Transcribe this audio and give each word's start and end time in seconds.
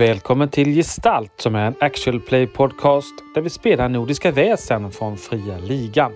Välkommen 0.00 0.48
till 0.48 0.74
Gestalt 0.74 1.32
som 1.36 1.54
är 1.54 1.66
en 1.66 1.74
actual 1.80 2.20
play 2.20 2.46
podcast 2.46 3.14
där 3.34 3.42
vi 3.42 3.50
spelar 3.50 3.88
nordiska 3.88 4.30
väsen 4.30 4.90
från 4.90 5.16
fria 5.16 5.58
ligan. 5.58 6.12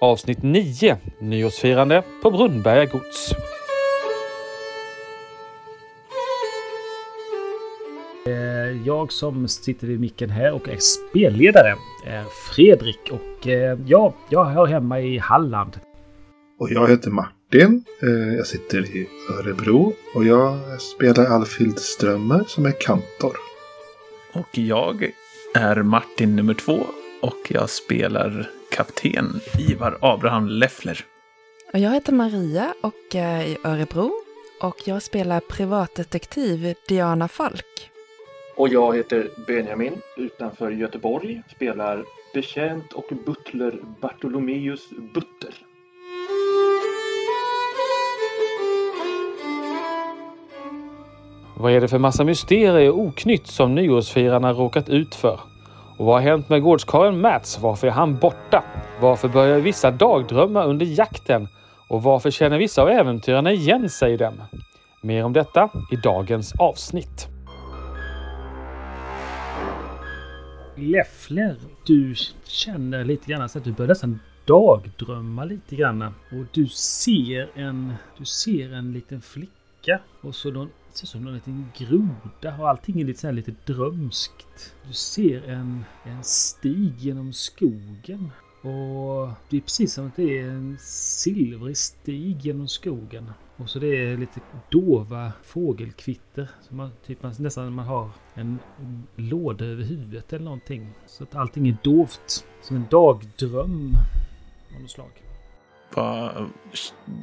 Avsnitt 0.00 0.42
9 0.42 0.96
Nyårsfirande 1.18 2.02
på 2.22 2.30
Brunnberga 2.30 2.84
gods. 2.84 3.32
Eh, 8.26 8.86
Jag 8.86 9.12
som 9.12 9.48
sitter 9.48 9.86
vid 9.86 10.00
micken 10.00 10.30
här 10.30 10.52
och 10.52 10.68
är 10.68 10.78
spelledare 10.78 11.74
är 12.06 12.24
Fredrik 12.54 13.10
och 13.10 13.48
eh, 13.48 13.78
ja, 13.86 14.14
jag 14.28 14.44
hör 14.44 14.66
hemma 14.66 15.00
i 15.00 15.18
Halland. 15.18 15.80
Och 16.58 16.70
jag 16.70 16.88
heter 16.88 17.10
Martin. 17.10 17.41
Eh, 17.54 18.34
Jag 18.36 18.46
sitter 18.46 18.96
i 18.96 19.08
Örebro 19.38 19.94
och 20.14 20.24
jag 20.24 20.80
spelar 20.80 21.24
Alfhild 21.24 21.78
Strömmer 21.78 22.44
som 22.46 22.66
är 22.66 22.80
kantor. 22.80 23.36
Och 24.32 24.58
jag 24.58 25.10
är 25.54 25.82
Martin 25.82 26.36
nummer 26.36 26.54
två 26.54 26.86
och 27.22 27.38
jag 27.48 27.70
spelar 27.70 28.50
kapten 28.70 29.40
Ivar 29.58 29.98
Abraham 30.00 30.48
Leffler. 30.48 31.04
Och 31.72 31.78
jag 31.78 31.90
heter 31.90 32.12
Maria 32.12 32.74
och 32.80 33.14
är 33.14 33.44
i 33.44 33.56
Örebro. 33.64 34.12
Och 34.60 34.76
jag 34.84 35.02
spelar 35.02 35.40
privatdetektiv 35.40 36.74
Diana 36.88 37.28
Falk. 37.28 37.90
Och 38.56 38.68
jag 38.68 38.96
heter 38.96 39.30
Benjamin 39.46 40.00
utanför 40.16 40.70
Göteborg. 40.70 41.42
Spelar 41.56 42.04
betjänt 42.34 42.92
och 42.92 43.12
butler 43.26 43.80
Bartolomeus 44.00 44.90
Butter. 45.14 45.54
Vad 51.62 51.72
är 51.72 51.80
det 51.80 51.88
för 51.88 51.98
massa 51.98 52.24
mysterier 52.24 52.90
och 52.90 52.98
oknytt 52.98 53.46
som 53.46 53.74
nyårsfirarna 53.74 54.52
råkat 54.52 54.88
ut 54.88 55.14
för? 55.14 55.40
Och 55.96 56.06
vad 56.06 56.14
har 56.14 56.20
hänt 56.20 56.48
med 56.48 56.62
gårdskarlen 56.62 57.20
Mats? 57.20 57.58
Varför 57.62 57.86
är 57.86 57.90
han 57.90 58.18
borta? 58.18 58.64
Varför 59.00 59.28
börjar 59.28 59.58
vissa 59.58 59.90
dagdrömma 59.90 60.64
under 60.64 60.86
jakten? 60.86 61.48
Och 61.88 62.02
varför 62.02 62.30
känner 62.30 62.58
vissa 62.58 62.82
av 62.82 62.88
äventyrarna 62.88 63.52
igen 63.52 63.88
sig 63.88 64.12
i 64.12 64.16
dem? 64.16 64.42
Mer 65.02 65.24
om 65.24 65.32
detta 65.32 65.70
i 65.92 65.96
dagens 65.96 66.52
avsnitt. 66.58 67.28
Leffler, 70.76 71.56
du 71.86 72.14
känner 72.44 73.04
lite 73.04 73.30
grann 73.30 73.48
så 73.48 73.58
att 73.58 73.64
du 73.64 73.72
börjar 73.72 73.88
nästan 73.88 74.20
dagdrömma 74.44 75.44
lite 75.44 75.76
grann. 75.76 76.02
Och 76.02 76.46
du 76.52 76.66
ser 76.68 77.50
en, 77.54 77.94
du 78.18 78.24
ser 78.24 78.72
en 78.72 78.92
liten 78.92 79.20
flicka 79.20 80.00
och 80.20 80.34
så 80.34 80.50
någon, 80.50 80.68
det 80.92 80.98
ser 80.98 81.04
ut 81.04 81.10
som 81.10 81.26
en 81.26 81.34
liten 81.34 81.72
groda 81.76 82.56
och 82.58 82.68
allting 82.68 83.00
är 83.00 83.04
lite 83.04 83.20
så 83.20 83.26
här 83.26 83.34
lite 83.34 83.54
drömskt. 83.64 84.74
Du 84.86 84.92
ser 84.92 85.42
en, 85.48 85.84
en 86.04 86.24
stig 86.24 86.92
genom 86.98 87.32
skogen. 87.32 88.30
Och 88.62 89.30
det 89.48 89.56
är 89.56 89.60
precis 89.60 89.94
som 89.94 90.06
att 90.06 90.16
det 90.16 90.38
är 90.38 90.48
en 90.48 90.78
silvrig 90.80 91.76
stig 91.76 92.40
genom 92.40 92.68
skogen. 92.68 93.30
Och 93.56 93.70
så 93.70 93.78
det 93.78 93.96
är 93.96 94.16
lite 94.16 94.40
dova 94.70 95.32
fågelkvitter. 95.42 96.50
Så 96.68 96.74
man, 96.74 96.90
typ 97.06 97.22
man, 97.22 97.34
nästan 97.38 97.72
man 97.72 97.86
har 97.86 98.10
en 98.34 98.58
låda 99.16 99.64
över 99.64 99.84
huvudet 99.84 100.32
eller 100.32 100.44
någonting. 100.44 100.88
Så 101.06 101.22
att 101.22 101.34
allting 101.34 101.68
är 101.68 101.76
dovt. 101.82 102.46
Som 102.62 102.76
en 102.76 102.86
dagdröm 102.90 103.94
av 104.74 104.82
något 104.82 104.90
slag. 104.90 105.31
Vad, 105.94 106.50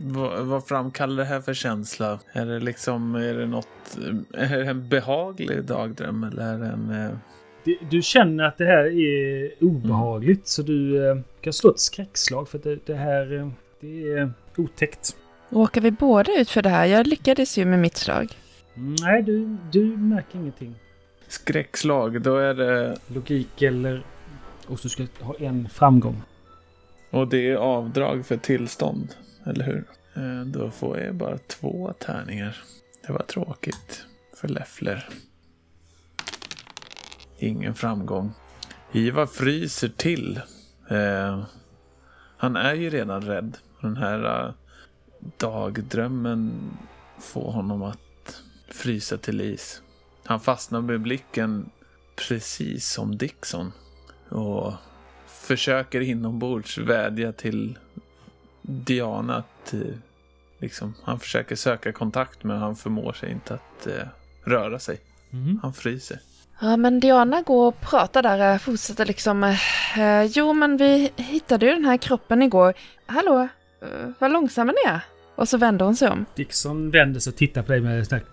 vad, 0.04 0.46
vad 0.46 0.68
framkallar 0.68 1.16
det 1.18 1.26
här 1.26 1.42
för 1.42 1.54
känsla? 1.54 2.20
Är 2.34 2.46
det 2.46 2.60
liksom, 2.60 3.16
är 3.16 3.34
det 3.34 3.46
något, 3.46 3.68
är 4.34 4.58
det 4.58 4.70
en 4.70 4.90
behaglig 4.90 5.64
dagdröm 5.64 6.24
eller 6.24 6.54
är 6.54 6.58
det 6.60 6.66
en... 6.66 6.90
eh, 7.06 7.12
Du, 7.64 7.78
du 7.90 8.02
känner 8.02 8.44
att 8.44 8.58
det 8.58 8.66
här 8.66 8.86
är 9.00 9.52
obehagligt 9.64 10.48
så 10.48 10.62
du 10.62 11.10
eh, 11.10 11.18
kan 11.42 11.54
slå 11.54 11.70
ett 11.72 11.80
skräckslag 11.80 12.50
för 12.50 12.58
att 12.58 12.64
det, 12.64 12.80
det 12.86 12.96
här 12.96 13.38
eh, 13.40 13.50
det 13.82 14.12
är 14.14 14.32
otäckt. 14.58 15.16
Råkar 15.50 15.82
vi 15.82 15.92
båda 15.92 16.40
ut 16.40 16.50
för 16.50 16.62
det 16.62 16.70
här? 16.70 16.86
Jag 16.86 17.08
lyckades 17.08 17.58
ju 17.58 17.66
med 17.66 17.80
mitt 17.80 17.98
slag. 17.98 18.28
Mm, 18.76 18.96
Nej, 19.02 19.24
du, 19.24 19.58
du 19.72 19.86
märker 19.98 20.40
ingenting. 20.40 20.76
skräckslag? 21.28 22.22
Då 22.22 22.38
är 22.38 22.54
det, 22.54 22.98
Logik 23.08 23.62
eller... 23.62 24.04
Och 24.68 24.80
du 24.84 24.90
ska 24.90 25.06
ha 25.20 25.36
en 25.40 25.70
framgång 25.70 26.22
och 27.10 27.28
det 27.28 27.50
är 27.50 27.56
avdrag 27.56 28.26
för 28.26 28.38
tillstånd, 28.38 29.16
eller 29.46 29.66
hur? 29.66 29.86
Eh, 30.16 30.46
då 30.46 30.72
får 30.72 31.00
jag 31.00 31.16
bara 31.16 31.38
två 31.38 31.94
tärningar. 32.00 32.58
Det 33.08 33.14
var 33.14 33.24
tråkigt 33.24 34.06
för 34.36 34.48
Leffler. 34.48 35.10
Ingen 37.38 37.76
framgång. 37.76 38.32
Ivar 38.92 39.26
fryser 39.26 39.90
till. 39.90 40.42
Eh, 40.90 41.44
han 42.38 42.56
är 42.56 42.74
ju 42.74 42.90
redan 42.90 43.22
rädd. 43.22 43.58
Den 43.82 43.98
här 43.98 44.46
eh, 44.46 44.54
dagdrömmen 45.38 46.52
får 47.20 47.52
honom 47.52 47.84
att 47.84 48.42
frysa 48.68 49.18
till 49.18 49.42
is. 49.42 49.82
Han 50.26 50.40
fastnar 50.40 50.82
med 50.82 51.02
blicken 51.02 51.70
precis 52.28 52.90
som 52.90 53.18
Dixon. 53.18 53.72
Och 54.30 54.74
försöker 55.50 56.02
inombords 56.02 56.78
vädja 56.78 57.32
till 57.32 57.78
Diana 58.62 59.36
att 59.36 59.74
eh, 59.74 59.80
liksom, 60.60 60.94
han 61.04 61.20
försöker 61.20 61.56
söka 61.56 61.92
kontakt 61.92 62.44
men 62.44 62.58
han 62.58 62.76
förmår 62.76 63.14
sig 63.14 63.32
inte 63.32 63.54
att 63.54 63.88
eh, 63.88 64.08
röra 64.44 64.80
sig. 64.80 65.00
Mm. 65.34 65.60
Han 65.62 65.74
fryser. 65.74 66.20
Ja, 66.62 66.78
men 66.78 67.00
Diana 67.00 67.42
går 67.42 67.68
och 67.68 67.82
pratar 67.82 68.24
där, 68.24 68.54
eh, 68.54 68.60
fortsätter 68.60 69.06
liksom. 69.06 69.44
Eh, 69.44 70.24
jo, 70.24 70.54
men 70.54 70.78
vi 70.78 71.12
hittade 71.16 71.66
ju 71.66 71.72
den 71.72 71.86
här 71.86 71.98
kroppen 71.98 72.42
igår. 72.42 72.74
Hallå, 73.06 73.48
eh, 73.82 74.10
vad 74.20 74.32
långsamma 74.32 74.72
ni 74.72 74.92
är. 74.92 75.02
Och 75.36 75.50
så 75.50 75.58
vänder 75.58 75.86
hon 75.86 75.96
sig 75.96 76.10
om. 76.10 76.26
Dixon 76.36 76.92
vänder 76.92 77.20
sig 77.20 77.32
och 77.32 77.38
tittar 77.38 77.64
på 77.64 77.72
dig 77.72 77.82
med 77.82 78.08
sån 78.08 78.18
här 78.18 78.26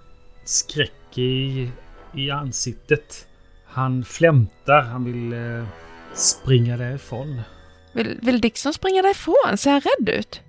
skräck 0.44 1.18
i, 1.18 1.70
i 2.14 2.30
ansiktet. 2.30 3.26
Han 3.66 4.04
flämtar. 4.04 4.82
Han 4.82 5.04
vill 5.04 5.32
eh, 5.32 5.66
springa 6.16 6.76
därifrån. 6.76 7.40
Vill, 7.92 8.18
vill 8.22 8.40
Dixon 8.40 8.72
springa 8.72 9.02
därifrån? 9.02 9.56
Ser 9.56 9.70
han 9.70 9.80
rädd 9.80 10.08
ut? 10.08 10.40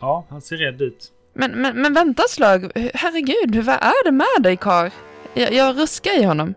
Ja, 0.00 0.26
han 0.30 0.40
ser 0.40 0.56
rädd 0.56 0.82
ut. 0.82 1.12
Men, 1.34 1.50
men, 1.60 1.82
men 1.82 1.94
vänta 1.94 2.22
ett 2.22 2.30
slag. 2.30 2.72
Herregud, 2.94 3.64
vad 3.64 3.74
är 3.74 4.04
det 4.04 4.12
med 4.12 4.42
dig 4.42 4.56
karl? 4.56 4.90
Jag, 5.34 5.52
jag 5.52 5.78
ruskar 5.78 6.20
i 6.20 6.24
honom. 6.24 6.54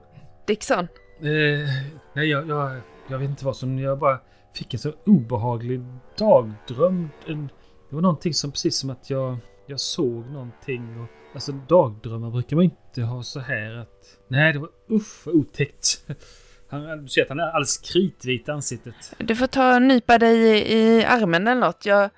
Dixon. 0.48 0.88
Eh, 1.20 1.70
nej, 2.14 2.30
jag, 2.30 2.50
jag, 2.50 2.81
jag 3.08 3.20
vet 3.20 3.30
inte 3.30 3.46
vad 3.46 3.56
som... 3.56 3.80
Jag 3.80 4.00
bara 4.00 4.20
fick 4.53 4.74
en 4.74 4.80
så 4.80 4.94
obehaglig 5.06 5.82
dagdröm. 6.18 7.09
En, 7.28 7.50
det 7.90 7.96
var 7.96 8.02
någonting 8.02 8.34
som 8.34 8.52
precis 8.52 8.78
som 8.78 8.90
att 8.90 9.09
jag, 9.09 9.38
jag 9.68 9.80
såg 9.80 10.26
någonting. 10.32 11.00
Och, 11.02 11.08
alltså 11.34 11.52
dagdrömmar 11.52 12.32
brukar 12.32 12.56
man 12.56 12.66
inte 12.66 13.02
ha 13.02 13.24
så 13.24 13.40
här 13.40 13.76
att... 13.76 14.20
Nej, 14.28 14.53
det 14.53 14.59
var 14.59 14.70
usch 14.92 15.26
vad 15.26 15.36
otäckt. 15.36 16.06
Han, 16.70 17.02
du 17.02 17.08
ser 17.08 17.22
att 17.22 17.30
han 17.30 17.40
är 17.40 17.44
alldeles 17.44 17.78
kritvit 17.78 18.48
i 18.48 18.52
ansiktet. 18.52 19.14
Du 19.18 19.36
får 19.36 19.48
ta 19.48 19.76
och 19.76 19.81
nypa 19.81 20.18
dig 20.18 20.38
i, 20.38 20.78
i 20.78 21.06
armen 21.06 21.48
eller 21.48 21.62
något. 21.62 21.86
Jag, 21.86 22.09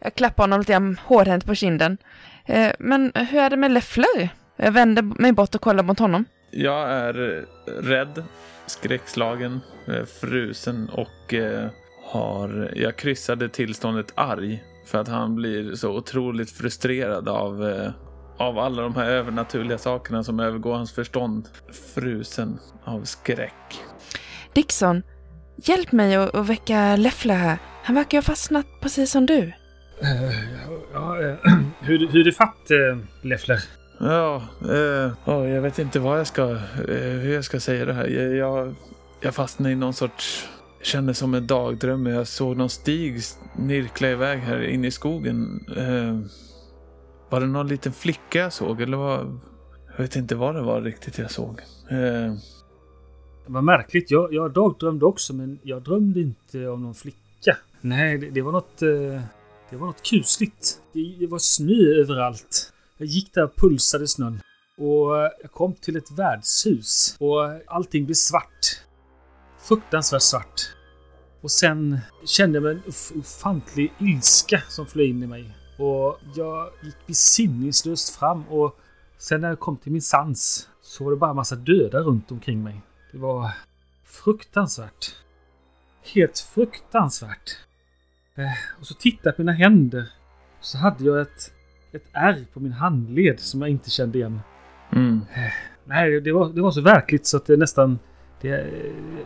jag 0.00 0.14
klappar 0.14 0.42
honom 0.42 0.58
lite 0.60 0.72
grann 0.72 0.98
hårdhänt 1.04 1.46
på 1.46 1.54
kinden. 1.54 1.98
Eh, 2.44 2.72
men 2.78 3.12
hur 3.14 3.38
är 3.38 3.50
det 3.50 3.56
med 3.56 3.70
Leffler? 3.70 4.28
Jag 4.56 4.72
vänder 4.72 5.02
mig 5.02 5.32
bort 5.32 5.54
och 5.54 5.60
kollar 5.60 5.82
mot 5.82 5.98
honom. 5.98 6.24
Jag 6.50 6.90
är 6.90 7.38
eh, 7.38 7.72
rädd, 7.82 8.24
skräckslagen, 8.66 9.60
eh, 9.86 10.04
frusen 10.04 10.88
och 10.88 11.34
eh, 11.34 11.68
har... 12.04 12.72
Jag 12.76 12.96
kryssade 12.96 13.48
tillståndet 13.48 14.12
arg 14.14 14.62
för 14.86 14.98
att 14.98 15.08
han 15.08 15.34
blir 15.34 15.74
så 15.74 15.96
otroligt 15.96 16.50
frustrerad 16.50 17.28
av, 17.28 17.68
eh, 17.68 17.90
av 18.38 18.58
alla 18.58 18.82
de 18.82 18.94
här 18.94 19.10
övernaturliga 19.10 19.78
sakerna 19.78 20.24
som 20.24 20.40
övergår 20.40 20.74
hans 20.74 20.92
förstånd. 20.92 21.48
Frusen 21.94 22.58
av 22.84 23.04
skräck. 23.04 23.80
Dixon, 24.52 25.02
hjälp 25.56 25.92
mig 25.92 26.16
att, 26.16 26.34
att 26.34 26.46
väcka 26.46 26.96
Leffler 26.96 27.34
här. 27.34 27.58
Han 27.82 27.94
verkar 27.94 28.18
ha 28.18 28.22
fastnat 28.22 28.66
precis 28.80 29.10
som 29.10 29.26
du. 29.26 29.52
Ja, 30.92 31.22
eh, 31.22 31.34
hur, 31.80 32.08
hur 32.08 32.24
det 32.24 32.32
fatt, 32.32 32.70
eh, 32.70 32.98
Leffler? 33.22 33.60
Ja, 34.00 34.42
eh, 34.62 35.12
ja, 35.24 35.48
jag 35.48 35.62
vet 35.62 35.78
inte 35.78 35.98
vad 35.98 36.18
jag 36.18 36.26
ska, 36.26 36.46
hur 36.86 37.34
jag 37.34 37.44
ska 37.44 37.60
säga 37.60 37.84
det 37.84 37.92
här. 37.92 38.06
Jag, 38.06 38.36
jag, 38.36 38.74
jag 39.20 39.34
fastnade 39.34 39.72
i 39.72 39.76
någon 39.76 39.94
sorts, 39.94 40.48
kände 40.82 41.14
som 41.14 41.34
en 41.34 41.46
dagdröm. 41.46 42.06
Jag 42.06 42.28
såg 42.28 42.56
någon 42.56 42.70
stig 42.70 43.20
nirkla 43.56 44.08
iväg 44.08 44.38
här 44.38 44.62
inne 44.62 44.86
i 44.86 44.90
skogen. 44.90 45.64
Var 47.30 47.40
det 47.40 47.46
någon 47.46 47.68
liten 47.68 47.92
flicka 47.92 48.38
jag 48.38 48.52
såg 48.52 48.80
eller 48.80 48.96
vad? 48.96 49.40
Jag 49.96 50.02
vet 50.02 50.16
inte 50.16 50.34
vad 50.34 50.54
det 50.54 50.62
var 50.62 50.80
riktigt 50.80 51.18
jag 51.18 51.30
såg. 51.30 51.60
Eh, 51.90 52.34
Vad 53.46 53.64
märkligt. 53.64 54.10
Jag, 54.10 54.32
jag 54.34 54.52
dagdrömde 54.52 55.04
också, 55.04 55.32
men 55.34 55.58
jag 55.62 55.82
drömde 55.82 56.20
inte 56.20 56.68
om 56.68 56.82
någon 56.82 56.94
flicka. 56.94 57.56
Nej, 57.80 58.18
det, 58.18 58.30
det 58.30 58.42
var 58.42 58.52
något... 58.52 58.82
eh, 58.82 59.22
Det 59.70 59.76
var 59.76 59.86
något 59.86 60.02
kusligt. 60.02 60.80
Det, 60.92 61.16
det 61.18 61.26
var 61.26 61.38
snö 61.38 62.00
överallt. 62.00 62.72
Jag 62.96 63.06
gick 63.08 63.34
där 63.34 63.44
och 63.44 63.56
pulsade 63.56 64.08
snön. 64.08 64.40
Och 64.78 65.18
eh, 65.22 65.30
jag 65.42 65.52
kom 65.52 65.72
till 65.74 65.96
ett 65.96 66.10
värdshus 66.10 67.16
och 67.20 67.44
eh, 67.44 67.56
allting 67.66 68.04
blev 68.04 68.14
svart. 68.14 68.82
Fruktansvärt 69.68 70.22
svart. 70.22 70.60
Och 71.40 71.50
sen 71.50 71.98
kände 72.26 72.58
jag 72.58 72.70
en 72.70 72.82
ofantlig 73.20 73.92
ilska 73.98 74.62
som 74.68 74.86
flög 74.86 75.10
in 75.10 75.22
i 75.22 75.26
mig. 75.26 75.54
Och 75.78 76.18
jag 76.34 76.70
gick 76.82 77.06
besinningslöst 77.06 78.16
fram 78.16 78.44
och 78.48 78.76
sen 79.18 79.40
när 79.40 79.48
jag 79.48 79.60
kom 79.60 79.76
till 79.76 79.92
min 79.92 80.02
sans 80.02 80.68
så 80.80 81.04
var 81.04 81.10
det 81.10 81.16
bara 81.16 81.30
en 81.30 81.36
massa 81.36 81.56
döda 81.56 81.98
runt 81.98 82.30
omkring 82.30 82.62
mig. 82.62 82.80
Det 83.12 83.18
var 83.18 83.50
fruktansvärt. 84.04 85.14
Helt 86.14 86.38
fruktansvärt. 86.38 87.56
Eh, 88.34 88.80
och 88.80 88.86
så 88.86 88.94
tittade 88.94 89.28
jag 89.28 89.36
på 89.36 89.42
mina 89.42 89.52
händer. 89.52 90.10
Så 90.60 90.78
hade 90.78 91.04
jag 91.04 91.20
ett, 91.20 91.52
ett 91.92 92.06
ärr 92.12 92.44
på 92.52 92.60
min 92.60 92.72
handled 92.72 93.40
som 93.40 93.60
jag 93.60 93.70
inte 93.70 93.90
kände 93.90 94.18
igen. 94.18 94.40
Mm. 94.92 95.20
Eh, 95.34 95.52
nej, 95.84 96.20
det 96.20 96.32
var, 96.32 96.48
det 96.48 96.60
var 96.60 96.70
så 96.70 96.80
verkligt 96.80 97.26
så 97.26 97.36
att 97.36 97.46
det 97.46 97.56
nästan... 97.56 97.98
Det, 98.40 98.70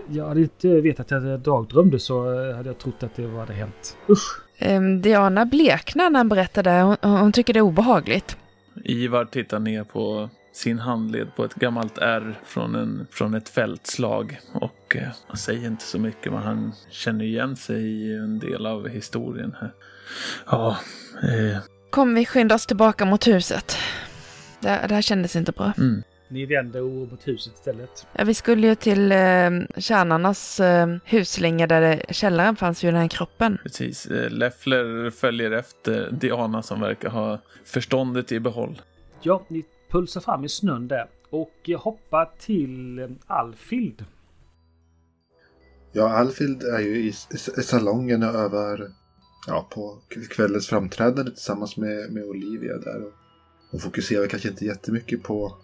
jag 0.08 0.28
hade 0.28 0.40
inte 0.40 0.81
vetat 0.81 1.12
att 1.12 1.25
jag 1.25 1.40
dagdrömde 1.40 1.98
så 1.98 2.25
hade 2.55 2.69
jag 2.69 2.78
trott 2.78 3.02
att 3.02 3.14
det 3.16 3.26
var 3.26 3.40
hade 3.40 3.52
hänt. 3.52 3.96
Usch! 4.10 4.43
Um, 4.67 5.03
Diana 5.03 5.47
bleknar 5.47 6.11
när 6.11 6.20
han 6.20 6.29
berättar 6.29 6.62
det. 6.62 6.81
Hon, 6.81 6.97
hon 7.03 7.32
tycker 7.32 7.53
det 7.53 7.59
är 7.59 7.62
obehagligt. 7.62 8.37
Ivar 8.85 9.25
tittar 9.25 9.59
ner 9.59 9.85
på 9.85 10.31
sin 10.53 10.79
handled 10.79 11.35
på 11.37 11.44
ett 11.44 11.55
gammalt 11.55 11.99
ärr 11.99 12.41
från, 12.44 12.75
en, 12.75 13.06
från 13.11 13.35
ett 13.35 13.49
fältslag. 13.49 14.41
Och 14.53 14.97
eh, 14.97 15.09
han 15.26 15.37
säger 15.37 15.67
inte 15.67 15.85
så 15.85 15.99
mycket 15.99 16.32
men 16.32 16.43
han 16.43 16.73
känner 16.91 17.25
igen 17.25 17.56
sig 17.56 17.82
i 17.82 18.17
en 18.17 18.38
del 18.38 18.67
av 18.67 18.88
historien 18.88 19.56
här. 19.61 19.73
Ja, 20.47 20.76
eh, 21.23 21.58
Kom, 21.91 22.15
vi 22.15 22.26
skyndar 22.26 22.56
oss 22.56 22.67
tillbaka 22.67 23.05
mot 23.05 23.26
huset. 23.26 23.76
Det, 24.61 24.85
det 24.88 24.94
här 24.94 25.03
kändes 25.03 25.37
inte 25.37 25.53
bra. 25.53 25.73
mm. 25.79 26.03
Ni 26.32 26.46
vänder 26.46 26.82
mot 26.82 27.29
huset 27.29 27.55
istället. 27.55 28.06
Ja, 28.12 28.25
vi 28.25 28.34
skulle 28.34 28.67
ju 28.67 28.75
till 28.75 29.12
eh, 29.12 29.19
kärnarnas 29.76 30.61
eh, 30.61 30.96
huslinge 31.05 31.67
där 31.67 31.81
det, 31.81 32.14
källaren 32.14 32.56
fanns 32.56 32.84
ju 32.84 32.90
den 32.90 33.00
här 33.00 33.08
kroppen. 33.08 33.58
Precis. 33.62 34.06
Eh, 34.06 34.31
Leffler 34.31 35.11
följer 35.11 35.50
efter 35.50 36.11
Diana 36.11 36.62
som 36.62 36.81
verkar 36.81 37.08
ha 37.08 37.38
förståndet 37.64 38.32
i 38.32 38.40
behåll. 38.40 38.82
Ja, 39.23 39.46
ni 39.49 39.64
pulsar 39.90 40.20
fram 40.20 40.44
i 40.44 40.49
snön 40.49 40.88
där 40.88 41.06
och 41.31 41.70
hoppar 41.79 42.31
till 42.38 42.99
eh, 42.99 43.08
Alfild. 43.26 44.05
Ja, 45.93 46.08
Alfild 46.08 46.62
är 46.62 46.81
ju 46.81 46.96
i, 46.96 47.08
i, 47.08 47.12
i 47.58 47.62
salongen 47.62 48.23
över 48.23 48.90
ja, 49.46 49.69
på 49.70 49.99
kvällens 50.31 50.69
framträdande 50.69 51.31
tillsammans 51.31 51.76
med, 51.76 52.12
med 52.12 52.25
Olivia 52.25 52.79
där. 52.79 53.02
Och 53.05 53.12
hon 53.70 53.81
fokuserar 53.81 54.26
kanske 54.26 54.49
inte 54.49 54.64
jättemycket 54.64 55.23
på 55.23 55.56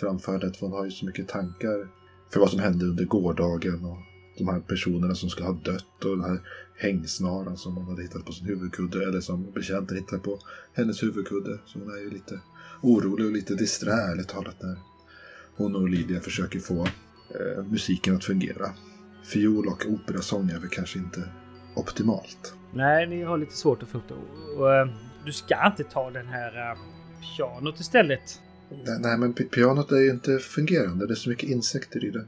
framförandet 0.00 0.56
för 0.56 0.66
hon 0.66 0.76
har 0.76 0.84
ju 0.84 0.90
så 0.90 1.06
mycket 1.06 1.28
tankar 1.28 1.88
för 2.32 2.40
vad 2.40 2.50
som 2.50 2.60
hände 2.60 2.84
under 2.84 3.04
gårdagen 3.04 3.84
och 3.84 3.98
de 4.38 4.48
här 4.48 4.60
personerna 4.60 5.14
som 5.14 5.30
ska 5.30 5.44
ha 5.44 5.52
dött 5.52 6.04
och 6.04 6.16
den 6.16 6.24
här 6.24 6.40
hängsnaran 6.78 7.56
som 7.56 7.76
hon 7.76 7.84
hade 7.84 8.02
hittat 8.02 8.24
på 8.24 8.32
sin 8.32 8.46
huvudkudde 8.46 9.02
eller 9.02 9.20
som 9.20 9.52
betjänten 9.52 9.96
hittade 9.96 10.22
på 10.22 10.38
hennes 10.74 11.02
huvudkudde. 11.02 11.58
Så 11.66 11.78
hon 11.78 11.90
är 11.90 11.98
ju 11.98 12.10
lite 12.10 12.40
orolig 12.80 13.26
och 13.26 13.32
lite 13.32 13.54
disträ 13.54 13.92
ärligt 13.92 14.28
talat 14.28 14.62
när 14.62 14.78
hon 15.56 15.76
och 15.76 15.88
Lydia 15.88 16.20
försöker 16.20 16.58
få 16.58 16.86
eh, 17.30 17.64
musiken 17.64 18.16
att 18.16 18.24
fungera. 18.24 18.70
Fiol 19.24 19.66
och 19.66 19.86
operasång 19.86 20.50
är 20.50 20.58
väl 20.58 20.68
kanske 20.68 20.98
inte 20.98 21.28
optimalt. 21.74 22.54
Nej, 22.74 23.06
ni 23.06 23.22
har 23.22 23.38
lite 23.38 23.56
svårt 23.56 23.82
att 23.82 23.88
få 23.88 24.00
det. 24.08 24.14
Och, 24.58 24.74
eh, 24.74 24.88
du 25.24 25.32
ska 25.32 25.66
inte 25.66 25.84
ta 25.84 26.10
den 26.10 26.26
här 26.26 26.72
uh, 26.72 26.78
pianot 27.36 27.80
istället. 27.80 28.40
Nej, 28.70 28.98
nej, 29.00 29.18
men 29.18 29.34
pi- 29.34 29.48
pianot 29.48 29.92
är 29.92 29.96
ju 29.96 30.10
inte 30.10 30.38
fungerande. 30.38 31.06
Det 31.06 31.12
är 31.12 31.14
så 31.16 31.28
mycket 31.30 31.48
insekter 31.50 32.04
i 32.04 32.10
det. 32.10 32.26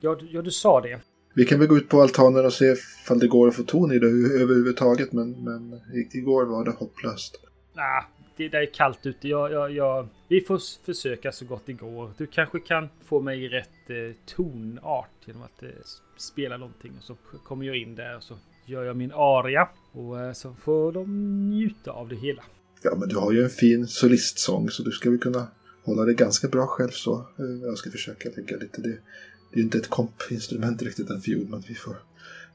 Ja, 0.00 0.14
du, 0.14 0.28
ja, 0.30 0.42
du 0.42 0.50
sa 0.50 0.80
det. 0.80 1.00
Vi 1.34 1.44
kan 1.44 1.58
väl 1.58 1.68
gå 1.68 1.76
ut 1.76 1.88
på 1.88 2.02
altanen 2.02 2.44
och 2.44 2.52
se 2.52 2.64
ifall 2.64 3.18
det 3.18 3.26
går 3.28 3.48
att 3.48 3.56
få 3.56 3.62
ton 3.62 3.92
i 3.92 3.98
det 3.98 4.06
överhuvudtaget. 4.42 5.12
Men, 5.12 5.44
men 5.44 5.80
igår 6.12 6.44
var 6.46 6.64
det 6.64 6.70
hopplöst. 6.70 7.40
Nah, 7.74 8.04
det 8.36 8.48
där 8.48 8.60
är 8.60 8.74
kallt 8.74 9.06
ute. 9.06 9.28
Jag, 9.28 9.52
jag, 9.52 9.70
jag, 9.72 10.08
vi 10.28 10.40
får 10.40 10.84
försöka 10.84 11.32
så 11.32 11.44
gott 11.44 11.62
det 11.66 11.72
går. 11.72 12.10
Du 12.16 12.26
kanske 12.26 12.60
kan 12.60 12.88
få 13.04 13.20
mig 13.20 13.44
i 13.44 13.48
rätt 13.48 13.90
eh, 13.90 13.96
tonart 14.26 15.10
genom 15.24 15.42
att 15.42 15.62
eh, 15.62 15.68
spela 16.16 16.56
någonting. 16.56 16.92
Och 16.98 17.04
så 17.04 17.16
kommer 17.44 17.66
jag 17.66 17.76
in 17.76 17.94
där 17.94 18.16
och 18.16 18.22
så 18.22 18.34
gör 18.66 18.84
jag 18.84 18.96
min 18.96 19.12
aria. 19.14 19.68
Och 19.92 20.20
eh, 20.20 20.32
så 20.32 20.54
får 20.54 20.92
de 20.92 21.50
njuta 21.50 21.90
av 21.90 22.08
det 22.08 22.16
hela. 22.16 22.42
Ja, 22.84 22.96
men 23.00 23.08
du 23.08 23.16
har 23.16 23.32
ju 23.32 23.42
en 23.44 23.50
fin 23.50 23.86
solistsång 23.86 24.70
så 24.70 24.82
du 24.82 24.90
ska 24.90 25.10
väl 25.10 25.18
kunna 25.18 25.46
hålla 25.84 26.04
det 26.04 26.14
ganska 26.14 26.48
bra 26.48 26.66
själv 26.66 26.90
så. 26.90 27.14
Eh, 27.38 27.44
Jag 27.66 27.78
ska 27.78 27.90
försöka 27.90 28.28
lägga 28.36 28.56
lite 28.56 28.80
det. 28.80 28.88
Det 28.88 29.56
är 29.56 29.56
ju 29.56 29.62
inte 29.62 29.78
ett 29.78 29.90
kompinstrument 29.90 30.82
riktigt 30.82 31.10
en 31.10 31.20
fiol, 31.20 31.46
men 31.50 31.62
vi 31.68 31.74
får 31.74 31.96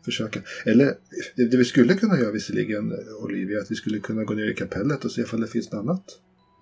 försöka. 0.05 0.41
Eller 0.65 0.93
det, 1.35 1.45
det 1.45 1.57
vi 1.57 1.65
skulle 1.65 1.93
kunna 1.93 2.19
göra 2.19 2.31
visserligen, 2.31 2.91
eh, 2.91 3.23
Olivia, 3.23 3.59
att 3.59 3.71
vi 3.71 3.75
skulle 3.75 3.99
kunna 3.99 4.23
gå 4.23 4.33
ner 4.33 4.51
i 4.51 4.53
kapellet 4.55 5.05
och 5.05 5.11
se 5.11 5.21
ifall 5.21 5.41
det 5.41 5.47
finns 5.47 5.71
något 5.71 5.79
annat. 5.79 6.03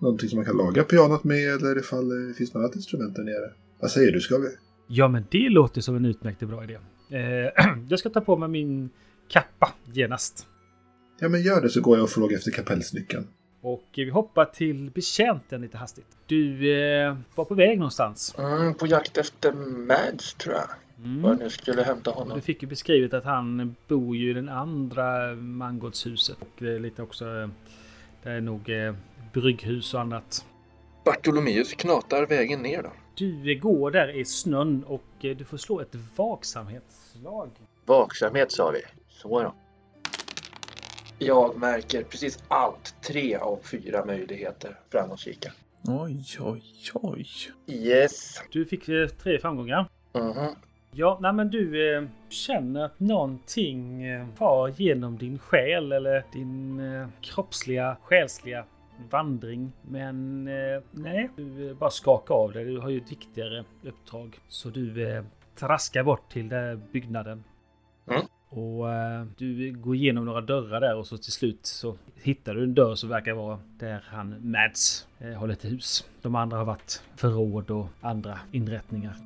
Någonting 0.00 0.28
som 0.28 0.36
man 0.36 0.46
kan 0.46 0.56
laga 0.56 0.82
pianot 0.84 1.24
med 1.24 1.48
eller 1.54 1.78
ifall 1.78 2.28
det 2.28 2.34
finns 2.34 2.54
något 2.54 2.60
annat 2.60 2.76
instrument 2.76 3.16
där 3.16 3.22
nere. 3.24 3.50
Vad 3.80 3.90
säger 3.90 4.12
du, 4.12 4.20
ska 4.20 4.38
vi? 4.38 4.48
Ja, 4.88 5.08
men 5.08 5.24
det 5.30 5.48
låter 5.48 5.80
som 5.80 5.96
en 5.96 6.04
utmärkt 6.04 6.42
och 6.42 6.48
bra 6.48 6.64
idé. 6.64 6.74
Eh, 7.10 7.66
jag 7.88 7.98
ska 7.98 8.08
ta 8.10 8.20
på 8.20 8.36
mig 8.36 8.48
min 8.48 8.90
kappa 9.28 9.74
genast. 9.92 10.46
Ja, 11.20 11.28
men 11.28 11.42
gör 11.42 11.62
det 11.62 11.68
så 11.70 11.80
går 11.80 11.96
jag 11.96 12.04
och 12.04 12.10
frågar 12.10 12.36
efter 12.36 12.50
kapellsnyckeln. 12.50 13.26
Och 13.72 13.84
vi 13.94 14.10
hoppar 14.10 14.44
till 14.44 14.90
betjänten 14.90 15.60
lite 15.60 15.78
hastigt. 15.78 16.06
Du 16.26 16.72
eh, 16.80 17.16
var 17.34 17.44
på 17.44 17.54
väg 17.54 17.78
någonstans. 17.78 18.34
Mm, 18.38 18.74
på 18.74 18.86
jakt 18.86 19.16
efter 19.18 19.52
Mads 19.52 20.34
tror 20.34 20.54
jag. 20.54 20.68
Mm. 21.04 21.22
Var 21.22 21.34
nu 21.34 21.50
skulle 21.50 21.82
hämta 21.82 22.10
Du 22.10 22.16
honom. 22.16 22.40
fick 22.40 22.62
ju 22.62 22.68
beskrivet 22.68 23.14
att 23.14 23.24
han 23.24 23.76
bor 23.88 24.16
ju 24.16 24.30
i 24.30 24.32
den 24.32 24.48
andra 24.48 25.34
mangårdshuset. 25.34 26.36
Och 26.40 26.48
det 26.58 26.72
är 26.74 26.78
lite 26.78 27.02
också... 27.02 27.24
eh, 27.24 27.48
Det 28.22 28.30
är 28.30 28.40
nog 28.40 28.68
eh, 28.70 28.94
brygghus 29.32 29.94
och 29.94 30.00
annat. 30.00 30.44
Bartolomeus 31.04 31.72
knatar 31.72 32.26
vägen 32.26 32.62
ner 32.62 32.82
då. 32.82 32.90
Du 33.14 33.52
eh, 33.52 33.58
går 33.58 33.90
där 33.90 34.16
i 34.16 34.24
snön 34.24 34.84
och 34.86 35.04
eh, 35.20 35.36
du 35.36 35.44
får 35.44 35.56
slå 35.56 35.80
ett 35.80 35.94
vaksamhetsslag. 36.16 37.50
Vaksamhet 37.86 38.52
sa 38.52 38.70
vi. 38.70 38.80
Så 39.08 39.42
då. 39.42 39.54
Jag 41.18 41.58
märker 41.58 42.02
precis 42.02 42.44
allt. 42.48 42.94
Tre 43.02 43.36
av 43.36 43.58
fyra 43.62 44.04
möjligheter 44.04 44.78
framåtkika. 44.90 45.52
Oj, 45.84 46.24
oj, 46.40 46.62
oj. 46.94 47.26
Yes. 47.66 48.42
Du 48.52 48.64
fick 48.64 48.88
eh, 48.88 49.08
tre 49.08 49.38
framgångar. 49.38 49.88
Mhm. 50.12 50.54
Ja, 50.90 51.18
nej 51.20 51.32
men 51.32 51.50
du 51.50 51.96
eh, 51.96 52.04
känner 52.28 52.84
att 52.84 53.00
någonting 53.00 54.04
eh, 54.04 54.26
far 54.36 54.68
genom 54.68 55.18
din 55.18 55.38
själ 55.38 55.92
eller 55.92 56.24
din 56.32 56.80
eh, 56.80 57.08
kroppsliga, 57.20 57.96
själsliga 58.02 58.64
vandring. 59.10 59.72
Men 59.82 60.48
eh, 60.48 60.82
nej, 60.90 61.30
du 61.36 61.70
eh, 61.70 61.76
bara 61.76 61.90
skakar 61.90 62.34
av 62.34 62.52
det. 62.52 62.64
Du 62.64 62.78
har 62.78 62.88
ju 62.88 62.98
ett 62.98 63.12
viktigare 63.12 63.64
uppdrag. 63.82 64.38
Så 64.48 64.68
du 64.68 65.12
eh, 65.12 65.24
traskar 65.54 66.02
bort 66.04 66.32
till 66.32 66.48
den 66.48 66.64
här 66.64 66.80
byggnaden. 66.92 67.44
Mm. 68.10 68.22
Och 68.50 68.92
eh, 68.92 69.24
du 69.36 69.72
går 69.72 69.94
igenom 69.94 70.24
några 70.24 70.40
dörrar 70.40 70.80
där 70.80 70.96
och 70.96 71.06
så 71.06 71.18
till 71.18 71.32
slut 71.32 71.66
så 71.66 71.96
hittar 72.14 72.54
du 72.54 72.64
en 72.64 72.74
dörr 72.74 72.94
som 72.94 73.08
verkar 73.08 73.32
vara 73.32 73.58
där 73.78 74.04
han 74.08 74.50
Mads 74.50 75.06
eh, 75.18 75.32
håller 75.32 75.54
till 75.54 75.70
hus. 75.70 76.06
De 76.22 76.34
andra 76.34 76.56
har 76.56 76.64
varit 76.64 77.02
förråd 77.16 77.70
och 77.70 77.86
andra 78.00 78.38
inrättningar. 78.52 79.16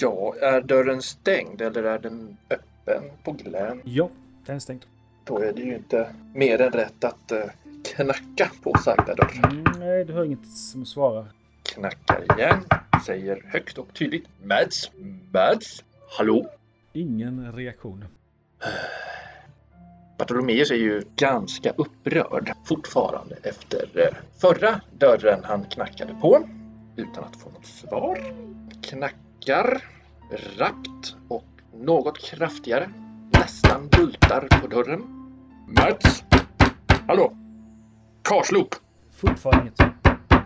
Ja, 0.00 0.34
är 0.40 0.60
dörren 0.60 1.02
stängd 1.02 1.60
eller 1.60 1.82
är 1.82 1.98
den 1.98 2.36
öppen 2.50 3.02
på 3.24 3.32
glänt? 3.32 3.82
Ja, 3.84 4.10
den 4.46 4.56
är 4.56 4.60
stängd. 4.60 4.84
Då 5.24 5.38
är 5.38 5.52
det 5.52 5.62
ju 5.62 5.74
inte 5.74 6.14
mer 6.34 6.60
än 6.60 6.72
rätt 6.72 7.04
att 7.04 7.32
eh, 7.32 7.44
knacka 7.84 8.50
på 8.62 8.74
sagda 8.78 9.14
dörr. 9.14 9.40
Mm, 9.44 9.64
nej, 9.78 10.04
du 10.04 10.12
har 10.12 10.24
inget 10.24 10.48
som 10.48 10.86
svarar. 10.86 11.26
Knackar 11.62 12.38
igen. 12.38 12.64
Säger 13.06 13.42
högt 13.46 13.78
och 13.78 13.94
tydligt. 13.94 14.28
Mads? 14.44 14.90
Mads? 15.32 15.84
Hallå? 16.18 16.46
Ingen 16.92 17.52
reaktion. 17.52 18.04
Bartolomeus 20.18 20.70
är 20.70 20.74
ju 20.74 21.02
ganska 21.16 21.70
upprörd 21.70 22.52
fortfarande 22.64 23.36
efter 23.42 23.88
eh, 23.94 24.16
förra 24.40 24.80
dörren 24.98 25.40
han 25.44 25.64
knackade 25.64 26.14
på 26.14 26.48
utan 26.96 27.24
att 27.24 27.36
få 27.36 27.50
något 27.50 27.66
svar. 27.66 28.34
Knackar 28.82 29.82
rappt 30.56 31.16
och 31.28 31.44
något 31.74 32.18
kraftigare. 32.18 32.90
Nästan 33.32 33.88
bultar 33.88 34.48
på 34.60 34.66
dörren. 34.66 35.02
Mats? 35.68 36.24
Hallå? 37.06 37.36
Karslok? 38.22 38.74
Fortfarande 39.12 39.62
inget. 39.62 39.80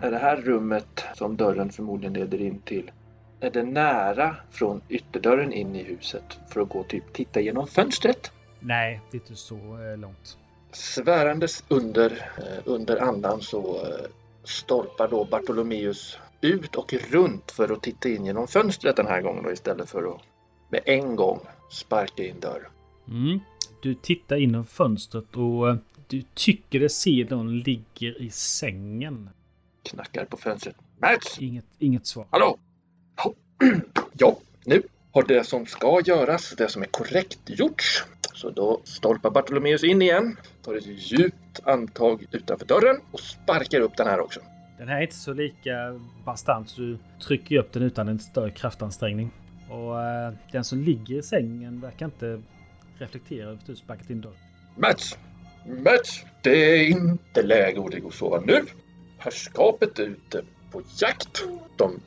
Är 0.03 0.11
det 0.11 0.17
här 0.17 0.37
rummet 0.37 1.03
som 1.13 1.37
dörren 1.37 1.69
förmodligen 1.69 2.13
leder 2.13 2.41
in 2.41 2.61
till? 2.61 2.91
Är 3.39 3.49
det 3.49 3.63
nära 3.63 4.35
från 4.51 4.81
ytterdörren 4.89 5.53
in 5.53 5.75
i 5.75 5.83
huset 5.83 6.39
för 6.49 6.61
att 6.61 6.69
gå 6.69 6.79
och 6.79 6.87
typ 6.87 7.13
titta 7.13 7.39
genom 7.39 7.67
fönstret? 7.67 8.31
Nej, 8.59 9.01
det 9.11 9.17
är 9.17 9.21
inte 9.21 9.35
så 9.35 9.55
eh, 9.55 9.97
långt. 9.97 10.37
Svärandes 10.71 11.63
under, 11.67 12.11
eh, 12.37 12.59
under 12.65 12.97
andan 12.97 13.41
så 13.41 13.75
eh, 13.75 14.09
stolpar 14.43 15.07
då 15.07 15.25
Bartolomeus 15.25 16.19
ut 16.41 16.75
och 16.75 16.93
runt 16.93 17.51
för 17.51 17.71
att 17.73 17.83
titta 17.83 18.09
in 18.09 18.25
genom 18.25 18.47
fönstret 18.47 18.95
den 18.95 19.07
här 19.07 19.21
gången 19.21 19.43
då, 19.43 19.51
istället 19.51 19.89
för 19.89 20.15
att 20.15 20.21
med 20.69 20.81
en 20.85 21.15
gång 21.15 21.39
sparka 21.71 22.23
in 22.23 22.39
dörren. 22.39 22.71
Mm. 23.07 23.39
Du 23.81 23.95
tittar 23.95 24.37
inom 24.37 24.65
fönstret 24.65 25.35
och 25.35 25.77
du 26.07 26.23
tycker 26.33 26.79
det 26.79 26.89
ser 26.89 27.29
någon 27.29 27.59
ligger 27.59 28.21
i 28.21 28.29
sängen. 28.29 29.29
Knackar 29.83 30.25
på 30.25 30.37
fönstret. 30.37 30.75
Mats! 31.01 31.37
Inget, 31.39 31.65
inget 31.79 32.05
svar. 32.05 32.25
Hallå? 32.29 32.57
Ja. 34.17 34.37
nu 34.65 34.81
har 35.11 35.23
det 35.23 35.43
som 35.43 35.65
ska 35.65 36.01
göras, 36.05 36.53
det 36.57 36.69
som 36.69 36.81
är 36.81 36.85
korrekt 36.85 37.39
gjorts. 37.45 38.05
Så 38.33 38.49
då 38.49 38.81
stolpar 38.83 39.29
Bartolomeus 39.29 39.83
in 39.83 40.01
igen, 40.01 40.37
tar 40.61 40.75
ett 40.75 41.11
djupt 41.11 41.59
andtag 41.63 42.25
utanför 42.31 42.65
dörren 42.65 42.99
och 43.11 43.19
sparkar 43.19 43.79
upp 43.79 43.97
den 43.97 44.07
här 44.07 44.19
också. 44.19 44.39
Den 44.77 44.87
här 44.87 44.97
är 44.97 45.01
inte 45.01 45.15
så 45.15 45.33
lika 45.33 45.99
bastant 46.25 46.69
så 46.69 46.81
du 46.81 46.97
trycker 47.27 47.57
upp 47.57 47.73
den 47.73 47.83
utan 47.83 48.07
en 48.07 48.19
större 48.19 48.51
kraftansträngning. 48.51 49.31
Och 49.69 50.03
eh, 50.03 50.33
den 50.51 50.63
som 50.63 50.81
ligger 50.81 51.15
i 51.15 51.23
sängen 51.23 51.81
verkar 51.81 52.05
inte 52.05 52.41
reflektera 52.97 53.43
över 53.43 53.53
att 53.53 53.65
du 53.65 53.75
sparkat 53.75 54.09
in 54.09 54.21
dörren. 54.21 54.37
Mats! 54.75 55.17
Mats! 55.65 56.25
Det 56.41 56.79
är 56.79 56.87
inte 56.89 57.41
läge 57.41 57.81
att 57.81 57.93
ligga 57.93 58.07
och 58.07 58.13
sova 58.13 58.39
nu. 58.45 58.65
Herrskapet 59.17 59.99
är 59.99 60.03
ute 60.03 60.43
på 60.71 60.81
jakt. 61.01 61.43
De 61.75 61.99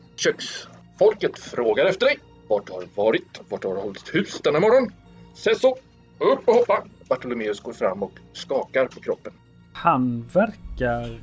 köksfolket 1.00 1.38
frågar 1.38 1.86
efter 1.86 2.06
dig. 2.06 2.18
Vart 2.48 2.66
du 2.66 2.72
har 2.72 2.84
varit, 2.94 3.40
vart 3.48 3.62
du 3.62 3.68
har 3.68 3.76
hållit 3.76 4.14
hus 4.14 4.40
denna 4.44 4.60
morgon. 4.60 4.92
Se 5.34 5.54
så! 5.54 5.76
Upp 6.18 6.48
och 6.48 6.54
hoppa! 6.54 6.84
Bartolomeus 7.08 7.60
går 7.60 7.72
fram 7.72 8.02
och 8.02 8.12
skakar 8.32 8.86
på 8.86 9.00
kroppen. 9.00 9.32
Han 9.72 10.28
verkar 10.32 11.20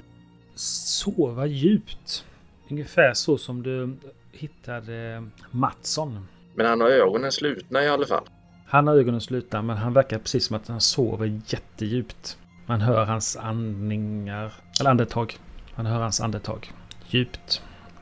sova 0.55 1.45
djupt. 1.45 2.25
Ungefär 2.69 3.13
så 3.13 3.37
som 3.37 3.63
du 3.63 3.95
hittade 4.31 5.23
Mattsson. 5.51 6.27
Men 6.55 6.65
han 6.65 6.81
har 6.81 6.87
ögonen 6.89 7.31
slutna 7.31 7.83
i 7.83 7.87
alla 7.87 8.05
fall. 8.05 8.23
Han 8.67 8.87
har 8.87 8.95
ögonen 8.95 9.21
slutna 9.21 9.61
men 9.61 9.77
han 9.77 9.93
verkar 9.93 10.19
precis 10.19 10.45
som 10.45 10.55
att 10.55 10.67
han 10.67 10.81
sover 10.81 11.41
jättedjupt. 11.47 12.37
Man 12.65 12.81
hör 12.81 13.05
hans 13.05 13.37
andningar, 13.37 14.53
eller 14.79 14.89
andetag. 14.89 15.37
Man 15.75 15.85
hör 15.85 16.01
hans 16.01 16.21
andetag. 16.21 16.71
Djupt, 17.09 17.61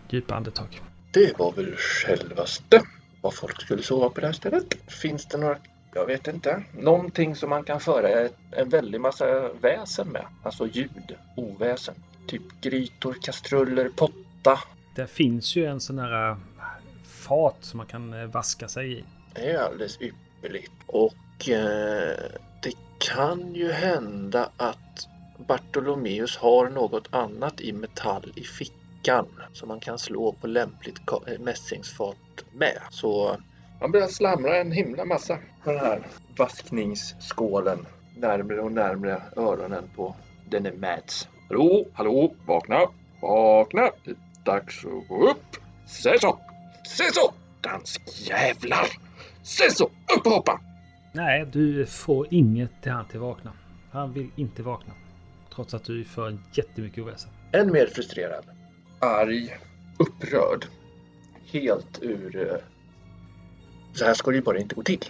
djupa 0.10 0.36
andetag. 0.36 0.82
Det 1.16 1.40
var 1.40 1.52
väl 1.52 1.76
självaste 1.76 2.82
vad 3.22 3.34
folk 3.34 3.62
skulle 3.62 3.84
sova 3.84 4.10
på 4.10 4.22
det 4.22 4.28
här 4.28 4.34
stället. 4.34 4.78
Finns 4.88 5.26
det 5.26 5.38
några, 5.38 5.58
jag 5.94 6.06
vet 6.06 6.28
inte, 6.28 6.64
någonting 6.74 7.36
som 7.36 7.50
man 7.50 7.64
kan 7.64 7.80
föra 7.80 8.30
en 8.52 8.70
väldig 8.70 9.02
massa 9.02 9.50
väsen 9.54 10.08
med? 10.08 10.26
Alltså 10.44 10.68
ljud, 10.68 11.18
oväsen. 11.36 11.96
Typ 12.28 12.42
grytor, 12.62 13.16
kastruller, 13.22 13.90
potta. 13.90 14.60
Det 14.96 15.08
finns 15.08 15.56
ju 15.56 15.66
en 15.66 15.80
sån 15.80 16.00
här 16.00 16.30
äh, 16.30 16.38
fat 17.06 17.58
som 17.62 17.78
man 17.78 17.88
kan 17.88 18.14
äh, 18.14 18.26
vaska 18.26 18.68
sig 18.68 19.00
i. 19.00 19.04
Det 19.34 19.52
är 19.52 19.60
alldeles 19.60 20.02
ypperligt. 20.02 20.72
Och 20.86 21.50
eh, 21.50 22.18
det 22.62 22.74
kan 22.98 23.56
ju 23.56 23.72
hända 23.72 24.50
att 24.58 25.08
Bartolomeus 25.38 26.38
har 26.38 26.70
något 26.70 27.08
annat 27.10 27.62
i 27.62 27.74
metall 27.74 28.34
i 28.36 28.42
fickan 28.42 28.85
som 29.54 29.68
man 29.68 29.80
kan 29.80 30.00
slå 30.00 30.32
på 30.32 30.48
lämpligt 30.48 31.02
eh, 31.28 31.40
mässingsfat 31.40 32.46
med. 32.54 32.80
Så 32.90 33.38
man 33.82 33.92
börjar 33.92 34.08
slamra 34.08 34.58
en 34.58 34.72
himla 34.72 35.06
massa 35.06 35.38
på 35.64 35.72
den 35.72 35.80
här 35.80 36.08
vaskningsskålen 36.38 37.86
närmre 38.18 38.62
och 38.62 38.72
närmre 38.72 39.22
öronen 39.36 39.90
på 39.96 40.16
denne 40.50 40.72
Mads. 40.72 41.28
Hallå, 41.50 41.86
hallå, 41.94 42.34
vakna, 42.46 42.80
vakna. 43.22 43.90
Det 44.04 44.12
är 44.12 44.18
dags 44.44 44.86
att 44.86 45.08
gå 45.08 45.30
upp. 45.30 45.58
Se 45.88 46.20
så, 46.20 46.40
se 46.84 47.04
så, 47.14 47.34
danskjävlar. 47.62 48.88
Se 49.44 49.72
så, 49.72 49.86
upp 49.86 50.26
och 50.26 50.32
hoppa. 50.32 50.62
Nej, 51.12 51.46
du 51.46 51.86
får 51.86 52.28
inget 52.34 52.82
till 52.82 52.92
han 52.92 53.08
till 53.08 53.20
vakna. 53.20 53.52
Han 53.92 54.14
vill 54.14 54.30
inte 54.36 54.64
vakna. 54.64 54.94
Trots 55.56 55.74
att 55.74 55.84
du 55.84 56.06
för 56.06 56.28
en 56.28 56.44
jättemycket 56.54 57.04
oväsen. 57.04 57.32
Än 57.52 57.72
mer 57.72 57.88
frustrerad, 57.88 58.46
arg, 59.06 59.58
upprörd. 60.00 60.66
Helt 61.52 62.00
ur... 62.02 62.50
eh, 62.52 62.58
Så 63.94 64.06
här 64.06 64.14
ska 64.14 64.32
det 64.32 64.38
ju 64.38 64.44
bara 64.44 64.58
inte 64.60 64.76
gå 64.76 64.84
till. 64.84 65.04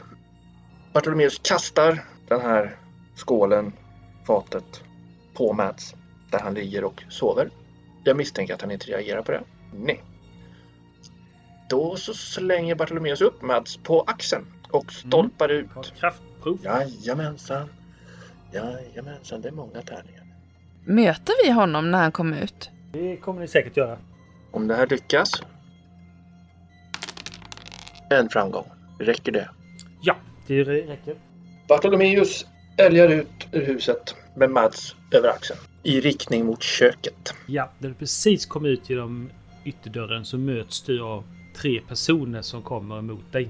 Bartolomeus 0.94 1.40
kastar 1.44 2.04
den 2.28 2.42
här 2.42 2.76
skålen, 3.16 3.74
fatet, 4.28 4.84
på 5.34 5.54
Mats 5.54 5.96
där 6.32 6.40
han 6.40 6.54
ligger 6.54 6.84
och 6.84 7.04
sover. 7.10 7.50
Jag 8.04 8.18
misstänker 8.18 8.54
att 8.54 8.62
han 8.62 8.72
inte 8.72 8.86
reagerar 8.88 9.22
på 9.22 9.32
det. 9.32 9.44
Nej. 9.74 10.04
Då 11.70 11.96
så 11.96 12.14
slänger 12.14 12.76
Bartolomeus 12.76 13.22
upp 13.22 13.42
Mats 13.42 13.78
på 13.78 14.02
axeln 14.02 14.46
och 14.72 14.92
stolpar 14.94 15.48
Ta 15.48 15.54
ut. 15.54 15.94
kraftprov. 16.00 16.60
Jajamensan. 16.64 17.70
Jajamensan, 18.54 19.42
det 19.42 19.48
är 19.48 19.52
många 19.54 19.82
tärningar. 19.82 20.24
Möter 20.86 21.34
vi 21.46 21.52
honom 21.52 21.92
när 21.92 21.98
han 22.02 22.12
kommer 22.12 22.42
ut? 22.42 22.70
Det 22.96 23.18
kommer 23.18 23.42
ni 23.42 23.48
säkert 23.48 23.78
göra. 23.78 23.98
Om 24.52 24.68
det 24.68 24.76
här 24.76 24.88
lyckas. 24.88 25.32
En 28.10 28.30
framgång. 28.30 28.66
Räcker 29.00 29.32
det? 29.32 29.50
Ja, 30.02 30.16
det 30.48 30.64
räcker. 30.64 31.16
Bartolomeus 31.68 32.46
älgar 32.78 33.10
ut 33.10 33.48
ur 33.52 33.66
huset 33.66 34.16
med 34.36 34.50
Mads 34.50 34.96
över 35.12 35.30
axeln. 35.30 35.60
I 35.84 36.02
riktning 36.02 36.46
mot 36.46 36.64
köket. 36.64 37.34
Ja, 37.48 37.72
när 37.80 37.90
du 37.90 37.96
precis 37.96 38.46
kommer 38.46 38.70
ut 38.70 38.90
genom 38.90 39.30
ytterdörren 39.66 40.26
så 40.26 40.38
möts 40.38 40.82
du 40.82 41.02
av 41.02 41.24
tre 41.56 41.82
personer 41.88 42.42
som 42.42 42.62
kommer 42.62 43.00
emot 43.00 43.32
dig. 43.32 43.50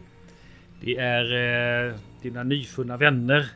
Det 0.82 0.98
är 0.98 1.34
eh, 1.88 1.96
dina 2.22 2.44
nyfunna 2.44 2.98
vänner, 2.98 3.52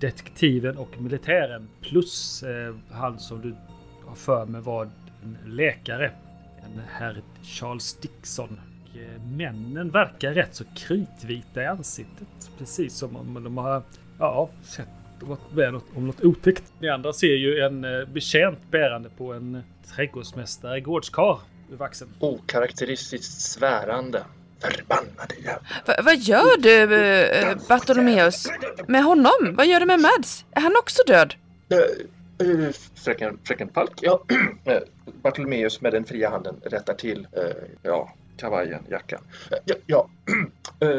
detektiven 0.00 0.76
och 0.76 1.00
militären 1.00 1.68
plus 1.80 2.42
eh, 2.42 2.74
han 2.90 3.18
som 3.18 3.40
du 3.40 3.54
har 4.06 4.14
för 4.14 4.46
mig 4.46 4.60
var 4.60 4.88
en 5.24 5.56
läkare. 5.56 6.12
En 6.64 6.82
herr 6.88 7.22
Charles 7.42 7.94
Dixon. 7.94 8.60
Och, 8.82 8.98
eh, 8.98 9.22
männen 9.36 9.90
verkar 9.90 10.32
rätt 10.32 10.54
så 10.54 10.64
kritvita 10.76 11.62
i 11.62 11.66
ansiktet. 11.66 12.50
Precis 12.58 12.94
som 12.94 13.16
om 13.16 13.44
de 13.44 13.58
har 13.58 13.82
ja, 14.18 14.50
sett 14.62 14.88
varit 15.20 15.52
med 15.52 15.80
om 15.94 16.06
något 16.06 16.24
otäckt. 16.24 16.62
Ni 16.78 16.88
andra 16.88 17.12
ser 17.12 17.34
ju 17.34 17.60
en 17.60 17.84
eh, 17.84 18.04
betjänt 18.04 18.58
bärande 18.70 19.10
på 19.16 19.32
en 19.32 19.62
trädgårdsmästare 19.94 20.80
gårdskar 20.80 21.38
över 21.72 21.84
axeln. 21.84 22.10
Okaraktäristiskt 22.20 23.40
svärande. 23.40 24.22
Förbannade 24.60 25.34
jävlar. 25.34 25.82
Va, 25.86 25.94
vad 26.02 26.18
gör 26.18 26.56
du, 26.58 26.96
eh, 26.96 27.56
Bartolomeus? 27.68 28.46
Med 28.88 29.04
honom? 29.04 29.54
Vad 29.56 29.66
gör 29.66 29.80
du 29.80 29.86
med 29.86 30.00
Mads? 30.00 30.44
Är 30.50 30.60
han 30.60 30.76
också 30.76 31.02
död? 31.06 31.34
Eh, 32.38 32.70
Fröken, 33.04 33.38
fröken 33.44 33.70
Falk, 33.74 33.92
ja. 34.00 34.22
Eh, 34.64 34.80
Bartolomeus 35.22 35.80
med 35.80 35.92
den 35.92 36.04
fria 36.04 36.30
handen 36.30 36.60
rättar 36.64 36.94
till 36.94 37.26
eh, 37.32 37.42
ja, 37.82 38.14
kavajen, 38.36 38.82
jackan. 38.90 39.20
Eh, 39.50 39.58
ja, 39.64 39.74
ja. 39.86 40.08
Eh, 40.80 40.90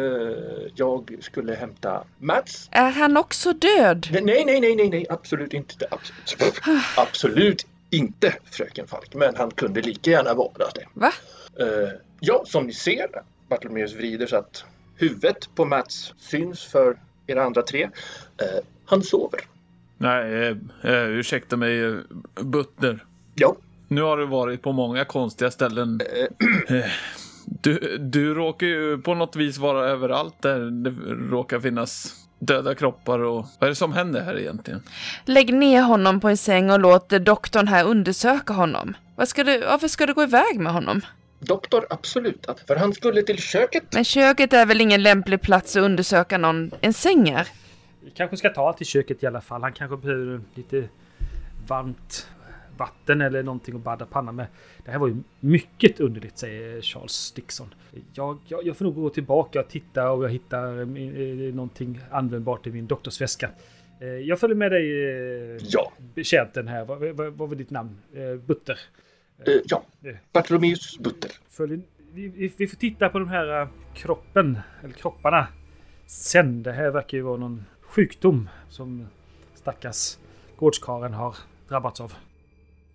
jag 0.76 1.18
skulle 1.22 1.56
hämta 1.56 2.04
Mats. 2.18 2.70
Är 2.72 2.92
han 2.92 3.18
också 3.18 3.54
död? 3.54 4.08
Nej, 4.12 4.22
nej, 4.46 4.46
nej, 4.46 4.76
nej, 4.76 4.90
nej, 4.90 5.06
absolut 5.10 5.54
inte. 5.54 5.88
Absolut, 5.92 6.62
absolut 6.98 7.68
inte, 7.90 8.34
fröken 8.52 8.88
Falk. 8.88 9.16
Men 9.16 9.36
han 9.36 9.52
kunde 9.52 9.82
lika 9.82 10.12
gärna 10.12 10.34
vara 10.34 10.70
det. 10.76 10.86
Va? 10.94 11.12
Eh, 11.60 11.90
ja, 12.20 12.44
som 12.46 12.68
ni 12.68 12.74
ser, 12.74 13.08
Bartolomeus 13.50 13.94
vrider 13.94 14.28
så 14.28 14.36
att 14.36 14.66
huvudet 14.96 15.56
på 15.56 15.66
Mats 15.66 16.14
syns 16.18 16.64
för 16.64 16.98
er 17.28 17.36
andra 17.36 17.62
tre. 17.62 17.84
Eh, 18.38 18.64
han 18.86 19.04
sover. 19.04 19.40
Nej, 19.98 20.34
eh, 20.48 20.58
eh, 20.94 21.10
ursäkta 21.10 21.58
mig, 21.58 21.86
eh, 21.86 21.94
Butler. 22.42 23.04
Ja, 23.36 23.56
Nu 23.88 24.02
har 24.02 24.18
du 24.18 24.26
varit 24.26 24.62
på 24.62 24.72
många 24.72 25.06
konstiga 25.06 25.52
ställen. 25.52 26.02
Eh, 26.70 26.86
Du, 27.46 27.98
du 27.98 28.34
råkar 28.34 28.68
ju 28.68 28.98
på 28.98 29.14
något 29.16 29.36
vis 29.36 29.58
vara 29.58 29.86
överallt 29.90 30.42
där 30.42 30.60
det 30.60 30.90
råkar 31.36 31.60
finnas 31.60 32.14
döda 32.40 32.76
kroppar 32.76 33.20
och 33.20 33.46
vad 33.60 33.68
är 33.68 33.70
det 33.70 33.76
som 33.76 33.94
händer 33.94 34.22
här 34.22 34.40
egentligen? 34.40 34.82
Lägg 35.26 35.54
ner 35.54 35.82
honom 35.82 36.20
på 36.20 36.30
en 36.30 36.38
säng 36.38 36.72
och 36.72 36.80
låt 36.80 37.10
doktorn 37.10 37.68
här 37.68 37.86
undersöka 37.86 38.54
honom. 38.54 38.94
Vad 39.16 39.28
ska 39.28 39.44
du, 39.44 39.60
varför 39.60 39.88
ska 39.88 40.06
du 40.06 40.14
gå 40.14 40.24
iväg 40.24 40.60
med 40.60 40.74
honom? 40.74 41.02
doktor, 41.40 41.86
absolut. 41.90 42.46
För 42.68 42.76
han 42.76 42.94
skulle 42.94 43.22
till 43.22 43.38
köket. 43.42 43.84
Men 43.94 44.04
köket 44.04 44.54
är 44.54 44.66
väl 44.66 44.82
ingen 44.82 45.04
lämplig 45.04 45.42
plats 45.42 45.76
att 45.76 45.84
undersöka 45.84 46.38
någon 46.38 46.72
en 46.82 46.94
säng 46.94 47.30
är? 47.30 47.48
Vi 48.06 48.12
kanske 48.12 48.38
ska 48.38 48.50
ta 48.50 48.74
till 48.74 48.86
köket 48.86 49.24
i 49.24 49.28
alla 49.28 49.42
fall. 49.42 49.62
Han 49.62 49.74
kanske 49.74 49.98
behöver 49.98 50.42
lite 50.56 50.90
varmt 51.68 52.30
vatten 52.78 53.22
eller 53.22 53.44
någonting 53.44 53.76
att 53.76 53.82
badda 53.84 54.06
pannan 54.06 54.36
med. 54.36 54.48
Det 54.86 54.92
här 54.92 55.00
var 55.00 55.08
ju 55.08 55.16
mycket 55.40 56.00
underligt, 56.00 56.38
säger 56.38 56.82
Charles 56.82 57.32
Dixon. 57.32 57.74
Jag, 58.14 58.38
jag, 58.48 58.66
jag 58.68 58.78
får 58.78 58.86
nog 58.86 58.96
gå 58.96 59.10
tillbaka 59.10 59.60
och 59.60 59.68
titta 59.68 60.12
och 60.12 60.24
jag 60.24 60.30
hittar 60.30 60.80
eh, 60.80 61.54
någonting 61.54 62.00
användbart 62.12 62.68
i 62.68 62.72
min 62.72 62.88
doktorsväska. 62.88 63.50
Eh, 64.00 64.08
Jag 64.08 64.40
följer 64.40 64.56
med 64.58 64.72
dig, 64.72 65.10
eh, 65.56 65.58
Ja. 65.70 65.92
betjänten 66.16 66.68
här. 66.68 66.86
Vad, 66.86 67.00
vad, 67.00 67.34
vad 67.34 67.50
var 67.50 67.56
ditt 67.56 67.70
namn? 67.70 67.98
Eh, 68.14 68.36
Butter. 68.36 68.80
Eh, 69.46 69.54
ja, 69.66 69.84
Eh, 70.04 70.16
Bartolomeus 70.34 71.00
Butter. 71.00 71.32
följ, 71.50 71.80
vi, 72.14 72.54
vi, 72.58 72.68
får 72.68 72.78
titta 72.78 73.10
på 73.10 73.20
de 73.20 73.28
här 73.30 73.62
eh, 73.62 73.68
kroppen, 73.94 74.58
eller 74.84 74.94
kropparna. 74.94 75.48
Sen, 76.08 76.64
det 76.64 76.72
här 76.72 76.92
verkar 76.92 77.18
ju 77.18 77.24
vara 77.24 77.38
någon 77.38 77.66
sjukdom 77.96 78.50
som 78.70 79.08
stackars 79.56 80.18
gårdskaren 80.56 81.14
har 81.14 81.36
drabbats 81.70 82.02
av. 82.02 82.14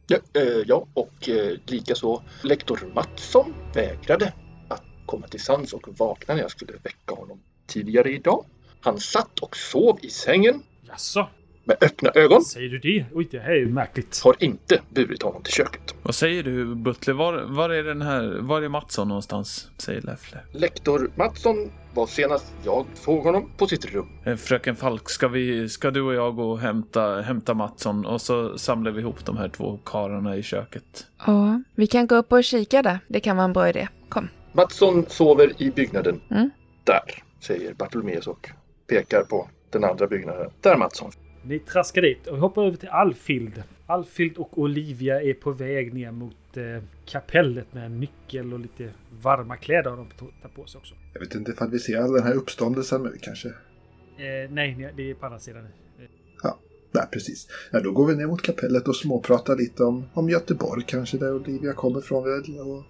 Ja, 0.06 0.18
eh, 0.32 0.42
ja 0.42 0.86
och 0.94 1.28
eh, 1.28 1.56
likaså 1.66 2.22
lektor 2.42 2.92
Mattsson 2.94 3.54
vägrade 3.74 4.32
att 4.68 4.82
komma 5.06 5.26
till 5.26 5.40
sans 5.40 5.72
och 5.72 5.88
vakna 5.98 6.34
när 6.34 6.42
jag 6.42 6.50
skulle 6.50 6.72
väcka 6.72 7.14
honom 7.14 7.40
tidigare 7.66 8.12
idag. 8.12 8.44
Han 8.80 9.00
satt 9.00 9.38
och 9.38 9.56
sov 9.56 9.98
i 10.02 10.10
sängen 10.10 10.62
Jaså, 10.88 11.28
med 11.64 11.76
öppna 11.80 12.10
ögon. 12.14 12.44
säger 12.44 12.68
du 12.68 12.78
det? 12.78 13.04
Oj, 13.12 13.28
det 13.30 13.38
här 13.38 13.50
är 13.50 13.56
ju 13.56 13.68
märkligt. 13.68 14.20
Har 14.24 14.36
inte 14.38 14.82
burit 14.90 15.22
honom 15.22 15.42
till 15.42 15.52
köket. 15.52 15.94
Vad 16.02 16.14
säger 16.14 16.42
du 16.42 16.74
Butler? 16.74 17.14
Var, 17.14 17.42
var 17.42 17.70
är 17.70 17.84
den 17.84 18.02
här, 18.02 18.38
var 18.40 18.62
är 18.62 18.68
Mattsson 18.68 19.08
någonstans? 19.08 19.70
Säger 19.78 20.02
Leffler. 20.02 20.44
Lektor 20.52 21.10
Mattsson 21.14 21.70
var 21.94 22.06
senast 22.06 22.54
jag 22.64 22.86
såg 22.94 23.24
honom 23.24 23.50
på 23.56 23.66
sitt 23.66 23.84
rum. 23.84 24.08
Eh, 24.24 24.36
Fröken 24.36 24.76
Falk, 24.76 25.10
ska, 25.10 25.28
vi, 25.28 25.68
ska 25.68 25.90
du 25.90 26.02
och 26.02 26.14
jag 26.14 26.36
gå 26.36 26.50
och 26.50 26.58
hämta, 26.58 27.20
hämta 27.20 27.54
Mattsson 27.54 28.06
och 28.06 28.20
så 28.20 28.58
samlar 28.58 28.90
vi 28.90 29.00
ihop 29.00 29.24
de 29.24 29.36
här 29.36 29.48
två 29.48 29.78
karlarna 29.84 30.36
i 30.36 30.42
köket? 30.42 31.06
Ja, 31.26 31.62
vi 31.74 31.86
kan 31.86 32.06
gå 32.06 32.14
upp 32.14 32.32
och 32.32 32.44
kika 32.44 32.82
där. 32.82 32.98
Det 33.08 33.20
kan 33.20 33.36
vara 33.36 33.44
en 33.44 33.52
bra 33.52 33.68
idé. 33.68 33.88
Kom. 34.08 34.28
Mattsson 34.52 35.06
sover 35.08 35.62
i 35.62 35.70
byggnaden. 35.70 36.20
Mm. 36.30 36.50
Där, 36.84 37.22
säger 37.40 37.74
Bartolomeus 37.74 38.26
och 38.26 38.50
pekar 38.86 39.22
på 39.22 39.48
den 39.70 39.84
andra 39.84 40.06
byggnaden. 40.06 40.50
Där 40.60 40.76
Mattsson. 40.76 41.10
Ni 41.42 41.58
traskar 41.58 42.02
dit 42.02 42.26
och 42.26 42.36
vi 42.36 42.40
hoppar 42.40 42.66
över 42.66 42.76
till 42.76 42.88
Alfild. 42.88 43.62
Alfild 43.86 44.36
och 44.36 44.58
Olivia 44.58 45.22
är 45.22 45.34
på 45.34 45.50
väg 45.52 45.94
ner 45.94 46.10
mot 46.10 46.56
eh, 46.56 46.82
kapellet 47.06 47.74
med 47.74 47.86
en 47.86 48.00
nyckel 48.00 48.52
och 48.52 48.60
lite 48.60 48.90
varma 49.22 49.56
kläder 49.56 49.90
har 49.90 49.96
de 49.96 50.08
tar 50.42 50.48
på 50.48 50.66
sig 50.66 50.78
också. 50.78 50.94
Jag 51.12 51.20
vet 51.20 51.34
inte 51.34 51.50
ifall 51.50 51.70
vi 51.70 51.78
ser 51.78 51.98
all 51.98 52.12
den 52.12 52.22
här 52.22 52.34
uppståndelsen, 52.34 53.02
men 53.02 53.12
kanske... 53.22 53.48
Eh, 53.48 54.50
nej, 54.50 54.92
det 54.96 55.10
är 55.10 55.14
på 55.14 55.26
andra 55.26 55.38
sidan. 55.38 55.64
Eh, 55.64 56.50
Nej, 56.92 57.04
precis. 57.12 57.48
Ja, 57.72 57.80
då 57.80 57.92
går 57.92 58.06
vi 58.06 58.16
ner 58.16 58.26
mot 58.26 58.42
kapellet 58.42 58.88
och 58.88 58.96
småpratar 58.96 59.56
lite 59.56 59.84
om, 59.84 60.04
om 60.12 60.28
Göteborg, 60.28 60.84
kanske 60.86 61.18
där 61.18 61.34
Olivia 61.34 61.72
kommer 61.72 62.00
från 62.00 62.24
väl. 62.24 62.60
Och... 62.60 62.84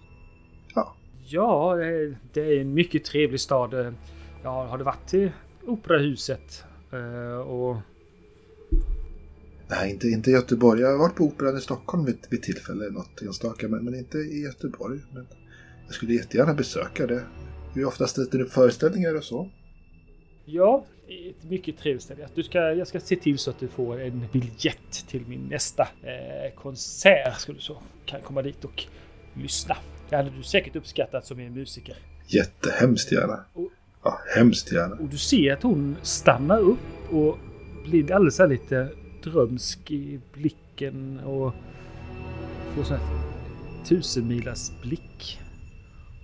Ja, 1.25 1.81
eh, 1.83 2.13
det 2.33 2.41
är 2.41 2.61
en 2.61 2.75
mycket 2.75 3.05
trevlig 3.05 3.41
stad. 3.41 3.75
Eh, 3.75 3.93
Ja, 4.43 4.67
har 4.67 4.79
du 4.79 4.85
varit 4.85 5.07
till 5.09 5.31
Operahuset? 5.67 6.65
Eh, 6.93 7.41
Och 7.41 7.77
Nej, 9.71 9.91
inte, 9.91 10.09
inte 10.09 10.31
Göteborg. 10.31 10.81
Jag 10.81 10.91
har 10.91 10.99
varit 10.99 11.17
på 11.17 11.25
Operan 11.25 11.57
i 11.57 11.61
Stockholm 11.61 12.05
vid, 12.05 12.19
vid 12.31 12.43
tillfälle, 12.43 12.91
något 12.91 13.23
enstaka, 13.23 13.69
men, 13.69 13.85
men 13.85 13.95
inte 13.95 14.19
i 14.19 14.43
Göteborg. 14.43 15.01
Men 15.15 15.27
jag 15.87 15.95
skulle 15.95 16.13
jättegärna 16.15 16.55
besöka 16.55 17.07
det. 17.07 17.23
Hur 17.75 17.85
ofta 17.85 18.07
ställer 18.07 18.29
ni 18.39 18.43
upp 18.43 18.53
föreställningar 18.53 19.15
och 19.17 19.25
så? 19.25 19.51
ja, 20.45 20.85
det 21.07 21.27
är 21.27 21.31
ett 21.31 21.51
mycket 21.51 21.79
trevligt 21.79 22.03
ställe. 22.03 22.29
Du 22.35 22.43
ska, 22.43 22.59
jag 22.59 22.87
ska 22.89 23.01
se 23.01 23.17
till 23.17 23.39
så 23.39 23.51
att 23.51 23.59
du 23.61 23.69
får 23.69 24.01
en 24.01 24.25
biljett 24.33 25.07
till 25.09 25.27
min 25.29 25.41
nästa 25.49 25.83
eh, 25.83 26.55
konsert. 26.55 27.41
Ska 27.41 27.53
du 27.53 27.59
så 27.59 27.83
kan 28.07 28.21
komma 28.21 28.43
dit 28.43 28.65
och 28.65 28.85
lyssna. 29.35 29.77
Det 30.09 30.17
hade 30.17 30.31
du 30.31 30.43
säkert 30.43 30.77
uppskattat 30.77 31.27
som 31.27 31.39
en 31.41 31.55
musiker. 31.55 31.97
Jättehemskt 32.27 33.13
gärna. 33.13 33.45
Och- 33.53 33.71
Ja, 34.05 34.21
hemskt 34.37 34.73
gärna. 34.73 34.95
Och 34.95 35.09
du 35.09 35.19
ser 35.19 35.53
att 35.53 35.63
hon 35.63 35.97
stannar 36.03 36.61
upp 36.61 37.13
och 37.13 37.39
blir 37.85 38.13
alldeles 38.13 38.37
så 38.37 38.43
här 38.43 38.51
lite 38.51 38.89
drömsk 39.23 39.91
i 39.91 40.21
blicken 40.33 41.21
och 41.21 41.55
får 42.75 42.83
sån 42.83 42.97
här 42.97 43.07
tusenmilars 43.85 44.71
blick. 44.83 45.41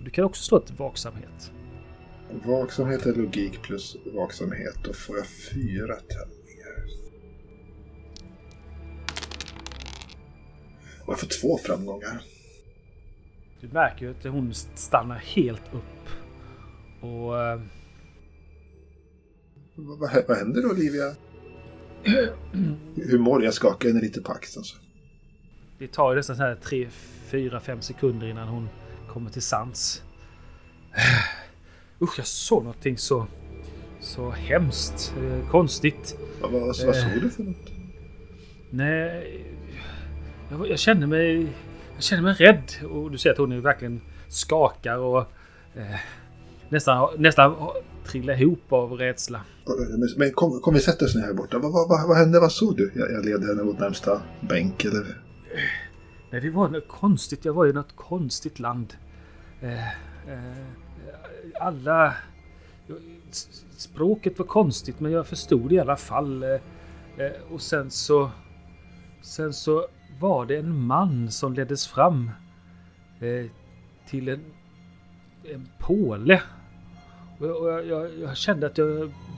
Du 0.05 0.09
kan 0.09 0.23
också 0.25 0.43
slå 0.43 0.57
ett 0.57 0.79
vaksamhet. 0.79 1.51
Vaksamhet 2.45 3.05
är 3.05 3.13
logik 3.15 3.61
plus 3.61 3.97
vaksamhet. 4.13 4.75
Då 4.83 4.93
får 4.93 5.17
jag 5.17 5.25
fyra 5.27 5.95
tärningar. 5.95 6.85
Och 11.05 11.13
jag 11.13 11.19
får 11.19 11.27
två 11.41 11.57
framgångar. 11.57 12.21
Du 13.61 13.67
märker 13.67 14.05
ju 14.05 14.11
att 14.11 14.23
hon 14.23 14.53
stannar 14.53 15.15
helt 15.15 15.73
upp. 15.73 16.09
Och 17.01 17.41
eh, 17.41 17.61
Vad, 19.75 19.99
vad, 19.99 20.23
vad 20.27 20.37
händer 20.37 20.61
då, 20.61 20.69
Olivia? 20.69 21.15
Hur 22.95 23.17
mår 23.19 23.41
jag? 23.41 23.47
Jag 23.47 23.53
skakar 23.53 23.89
henne 23.89 24.01
lite 24.01 24.21
på 24.21 24.31
axeln. 24.31 24.63
Så. 24.63 24.77
det 25.77 25.87
tar 25.87 26.11
ju 26.11 26.17
nästan 26.17 26.35
så 26.35 26.43
här 26.43 26.55
3, 26.55 26.87
4, 27.27 27.59
5 27.59 27.81
sekunder 27.81 28.27
innan 28.27 28.47
hon 28.47 28.69
kommer 29.13 29.29
till 29.29 29.41
sans. 29.41 30.03
Usch, 32.01 32.13
jag 32.17 32.27
såg 32.27 32.63
någonting 32.63 32.97
så, 32.97 33.27
så 33.99 34.29
hemskt 34.29 35.13
eh, 35.17 35.49
konstigt. 35.49 36.17
Vad, 36.41 36.51
vad, 36.51 36.61
vad 36.61 36.75
såg 36.75 37.21
du 37.21 37.29
för 37.29 37.43
något? 37.43 37.71
Nej, 38.69 39.45
jag, 40.51 40.69
jag 40.69 40.79
känner 40.79 41.07
mig... 41.07 41.47
Jag 41.95 42.03
känner 42.03 42.23
mig 42.23 42.33
rädd. 42.33 42.71
Och 42.89 43.11
du 43.11 43.17
ser 43.17 43.31
att 43.31 43.37
hon 43.37 43.51
är 43.51 43.57
verkligen 43.57 44.01
skakar 44.27 44.97
och 44.97 45.19
eh, 45.75 45.99
nästan, 46.69 47.09
nästan 47.17 47.55
trillar 48.07 48.41
ihop 48.41 48.73
av 48.73 48.91
rädsla. 48.91 49.41
Men- 50.17 50.31
kom, 50.31 50.59
kom 50.61 50.73
vi 50.73 50.79
sätter 50.79 51.05
oss 51.05 51.15
ner 51.15 51.21
här 51.21 51.33
borta. 51.33 51.59
Vad, 51.59 51.73
vad, 51.73 51.89
vad, 51.89 52.07
vad 52.07 52.17
hände? 52.17 52.39
Vad 52.39 52.51
såg 52.51 52.77
du? 52.77 52.91
Jag, 52.95 53.11
jag 53.11 53.25
leder 53.25 53.47
henne 53.47 53.63
mot 53.63 53.79
närmsta 53.79 54.21
bänk 54.41 54.85
eller... 54.85 55.21
Nej, 56.31 56.41
det 56.41 56.49
var 56.49 56.69
något 56.69 56.87
konstigt. 56.87 57.45
Jag 57.45 57.53
var 57.53 57.67
i 57.67 57.73
något 57.73 57.95
konstigt 57.95 58.59
land. 58.59 58.93
Eh, 59.61 59.87
eh, 60.33 60.65
alla... 61.61 62.13
Språket 63.77 64.39
var 64.39 64.45
konstigt, 64.45 64.99
men 64.99 65.11
jag 65.11 65.27
förstod 65.27 65.73
i 65.73 65.79
alla 65.79 65.97
fall. 65.97 66.43
Eh, 66.43 66.49
eh, 67.17 67.31
och 67.51 67.61
sen 67.61 67.91
så... 67.91 68.31
Sen 69.21 69.53
så 69.53 69.87
var 70.19 70.45
det 70.45 70.57
en 70.57 70.79
man 70.81 71.31
som 71.31 71.53
leddes 71.53 71.87
fram 71.87 72.31
eh, 73.19 73.45
till 74.09 74.29
en, 74.29 74.43
en 75.43 75.67
påle. 75.79 76.41
Och 77.39 77.47
jag, 77.47 77.85
jag, 77.85 78.19
jag, 78.19 78.37
kände 78.37 78.67
att 78.67 78.77
jag 78.77 78.87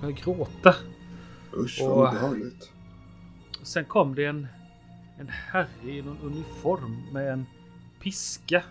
började 0.01 0.21
gråta. 0.21 0.75
Usch, 1.57 1.81
Och- 1.81 1.89
vad 1.89 2.09
obehagligt. 2.09 2.71
Sen 3.63 3.85
kom 3.85 4.15
det 4.15 4.25
en, 4.25 4.47
en 5.19 5.27
herre 5.27 5.67
i 5.83 6.01
någon 6.01 6.17
uniform 6.21 7.03
med 7.13 7.33
en 7.33 7.45
piska. 8.01 8.63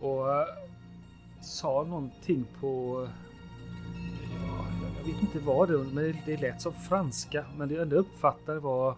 Och 0.00 0.32
eh, 0.34 0.46
sa 1.40 1.84
någonting 1.88 2.44
på... 2.60 3.06
Ja, 4.46 4.64
jag 4.98 5.12
vet 5.12 5.22
inte 5.22 5.38
vad 5.38 5.68
det 5.70 5.78
men 5.78 6.16
det, 6.26 6.36
lät 6.36 6.60
som 6.62 6.72
franska. 6.72 7.44
Men 7.56 7.68
det 7.68 7.82
enda 7.82 7.96
jag 7.96 8.00
uppfattade 8.00 8.60
var 8.60 8.90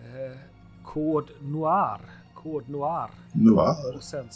eh, 0.00 0.38
Code 0.84 1.32
Noir. 1.40 2.00
Code 2.34 2.72
Noir. 2.72 3.08
Noir. 3.32 3.96
Och 3.96 4.02
sen, 4.02 4.28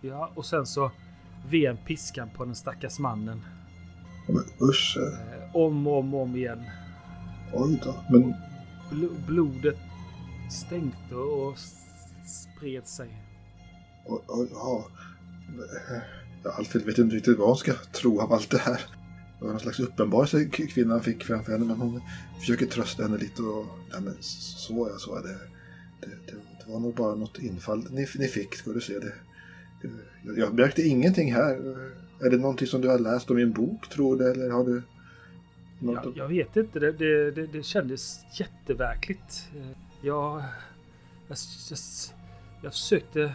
ja, 0.00 0.30
och 0.34 0.44
sen 0.46 0.66
så 0.66 0.90
ven 1.50 1.76
piskan 1.86 2.28
på 2.36 2.44
den 2.44 2.54
stackars 2.54 2.98
mannen. 2.98 3.40
Men 4.28 4.68
usch. 4.68 4.96
eh, 4.96 5.38
Eh, 5.42 5.56
om 5.56 5.86
och 5.86 5.98
om, 5.98 6.14
om 6.14 6.36
igen. 6.36 6.62
Oj 7.52 7.80
då. 7.84 7.94
Men 8.10 8.34
Bl- 8.90 9.26
blodet 9.26 9.76
stänkte 10.50 11.14
och 11.14 11.58
spred 12.26 12.86
sig. 12.86 13.08
oj, 14.06 14.20
oj, 14.28 14.48
ja. 14.52 14.86
Ja, 16.44 16.50
Alfred 16.50 16.84
vet 16.84 16.98
inte 16.98 17.16
riktigt 17.16 17.38
vad 17.38 17.48
hon 17.48 17.56
ska 17.56 17.72
tro 17.74 18.20
av 18.20 18.32
allt 18.32 18.50
det 18.50 18.58
här. 18.58 18.80
Det 19.38 19.44
var 19.44 19.50
någon 19.52 19.60
slags 19.60 19.80
uppenbarelse 19.80 20.44
kvinnan 20.44 21.02
fick 21.02 21.24
framför 21.24 21.52
henne. 21.52 21.64
Men 21.64 21.76
hon 21.76 22.00
försöker 22.40 22.66
trösta 22.66 23.02
henne 23.02 23.18
lite. 23.18 23.42
Och, 23.42 23.66
ja, 23.92 24.00
men 24.00 24.16
så 24.20 24.88
ja, 24.92 24.98
så 24.98 25.16
är 25.16 25.22
det. 25.22 25.38
Det, 26.00 26.06
det, 26.26 26.32
det 26.66 26.72
var 26.72 26.80
nog 26.80 26.94
bara 26.94 27.14
något 27.14 27.38
infall 27.38 27.86
ni, 27.90 28.06
ni 28.18 28.28
fick, 28.28 28.54
ska 28.54 28.70
du 28.70 28.80
se. 28.80 28.98
Det, 28.98 29.12
jag 30.36 30.54
märkte 30.54 30.82
ingenting 30.82 31.34
här. 31.34 31.52
Är 32.20 32.30
det 32.30 32.36
någonting 32.36 32.66
som 32.66 32.80
du 32.80 32.88
har 32.88 32.98
läst 32.98 33.30
om 33.30 33.38
i 33.38 33.42
en 33.42 33.52
bok, 33.52 33.88
tror 33.88 34.16
du? 34.16 34.30
Eller 34.30 34.50
har 34.50 34.64
du... 34.64 34.82
Något 35.78 36.04
Jag, 36.04 36.16
jag 36.16 36.28
vet 36.28 36.56
inte, 36.56 36.78
det, 36.78 36.92
det, 36.92 37.30
det, 37.30 37.46
det 37.46 37.62
kändes 37.62 38.24
jätteverkligt. 38.32 39.48
Eh, 39.56 39.66
Jag, 40.02 40.42
jag, 41.28 41.38
jag, 41.70 41.78
jag 42.62 42.72
försökte 42.72 43.32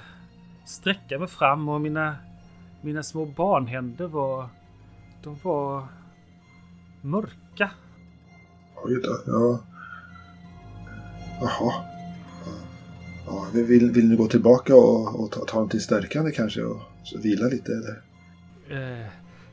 sträcka 0.66 1.20
mig 1.20 1.28
fram 1.28 1.70
och 1.70 1.82
mina, 1.82 2.16
mina 2.82 3.04
små 3.04 3.26
barnhänder 3.26 4.08
var... 4.08 4.50
De 5.24 5.38
var 5.44 5.88
mörka. 7.02 7.72
Oj 8.76 9.02
då, 9.04 9.22
ja. 9.26 9.64
Jaha. 11.42 11.97
Ja, 13.28 13.48
vill, 13.54 13.92
vill 13.92 14.10
ni 14.10 14.16
gå 14.16 14.28
tillbaka 14.28 14.76
och, 14.76 15.20
och 15.24 15.32
ta, 15.32 15.46
ta 15.46 15.54
någonting 15.56 15.80
stärkande 15.80 16.32
kanske 16.32 16.64
och 16.64 16.82
vila 17.24 17.48
lite 17.48 17.72
eller? 17.72 18.02
Eh, 19.02 19.08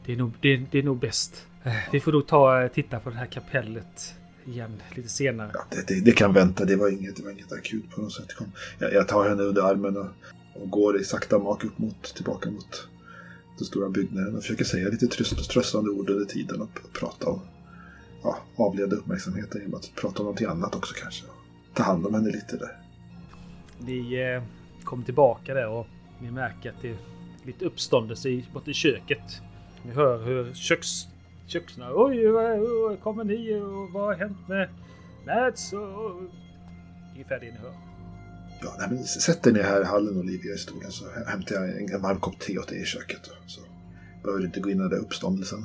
Det 0.06 0.12
är 0.12 0.16
nog, 0.16 0.32
det, 0.40 0.56
det 0.56 0.78
är 0.78 0.82
nog 0.82 0.98
bäst. 1.00 1.46
Eh, 1.64 1.72
Vi 1.92 2.00
får 2.00 2.12
nog 2.12 2.26
ta 2.26 2.68
titta 2.74 3.00
på 3.00 3.10
det 3.10 3.16
här 3.16 3.26
kapellet 3.26 4.14
igen 4.46 4.82
lite 4.94 5.08
senare. 5.08 5.50
Ja, 5.54 5.64
det, 5.70 5.88
det, 5.94 6.00
det 6.00 6.12
kan 6.12 6.32
vänta, 6.32 6.64
det 6.64 6.76
var 6.76 6.88
inget, 6.88 7.16
det 7.16 7.22
var 7.22 7.30
inget 7.30 7.52
akut 7.52 7.90
på 7.90 8.00
något 8.00 8.12
sätt. 8.12 8.34
Kom. 8.34 8.46
Jag, 8.78 8.92
jag 8.92 9.08
tar 9.08 9.28
henne 9.28 9.42
under 9.42 9.62
armen 9.62 9.96
och, 9.96 10.06
och 10.62 10.70
går 10.70 11.00
i 11.00 11.04
sakta 11.04 11.38
mak 11.38 11.64
upp 11.64 11.78
mot, 11.78 12.14
tillbaka 12.14 12.50
mot 12.50 12.88
den 13.58 13.64
stora 13.66 13.88
byggnaden 13.88 14.36
och 14.36 14.42
försöker 14.42 14.64
säga 14.64 14.88
lite 14.88 15.06
tröst, 15.06 15.50
tröstande 15.50 15.90
ord 15.90 16.10
under 16.10 16.24
tiden 16.24 16.60
och 16.60 16.74
p- 16.74 16.80
prata 16.92 17.26
om, 17.30 17.40
ja, 18.22 18.38
avleda 18.56 18.96
uppmärksamheten 18.96 19.60
genom 19.60 19.74
att 19.74 19.92
prata 19.94 20.18
om 20.18 20.24
någonting 20.24 20.46
annat 20.46 20.74
också 20.74 20.94
kanske. 21.02 21.24
Ta 21.74 21.82
hand 21.82 22.06
om 22.06 22.14
henne 22.14 22.30
lite 22.30 22.56
där. 22.56 22.78
Ni 23.78 24.14
eh, 24.14 24.42
kommer 24.84 25.04
tillbaka 25.04 25.54
där 25.54 25.68
och 25.68 25.86
ni 26.18 26.30
märker 26.30 26.70
att 26.70 26.82
det 26.82 26.90
är 26.90 26.96
lite 27.42 27.64
uppståndelse 27.64 28.42
borta 28.52 28.70
i 28.70 28.74
köket. 28.74 29.42
Ni 29.82 29.92
hör 29.92 30.24
hur 30.24 30.54
köks, 30.54 30.88
köksna... 31.46 31.90
Oj, 31.94 32.26
vad 32.26 33.00
kommer 33.00 33.24
ni 33.24 33.54
och 33.54 33.90
vad 33.92 34.02
har 34.02 34.14
hänt 34.14 34.48
med? 34.48 34.68
Och, 35.72 36.22
ungefär 37.12 37.40
det 37.40 37.52
ni 37.52 37.58
hör. 37.58 37.74
Ja, 38.62 38.76
nej, 38.78 38.88
men 38.90 39.04
sätt 39.04 39.42
dig 39.42 39.52
ner 39.52 39.62
här 39.62 39.80
i 39.80 39.84
hallen 39.84 40.18
Olivia 40.18 40.54
i 40.54 40.58
stolen 40.58 40.90
så 40.90 41.04
hämtar 41.26 41.54
jag 41.54 41.64
en, 41.68 41.94
en 41.94 42.02
varm 42.02 42.20
kopp 42.20 42.38
te 42.38 42.58
åt 42.58 42.68
dig 42.68 42.82
i 42.82 42.84
köket. 42.84 43.30
Så 43.46 43.60
behöver 44.22 44.40
du 44.40 44.46
inte 44.46 44.60
gå 44.60 44.70
in 44.70 44.76
i 44.76 44.80
den 44.80 44.90
där 44.90 44.98
uppståndelsen. 44.98 45.58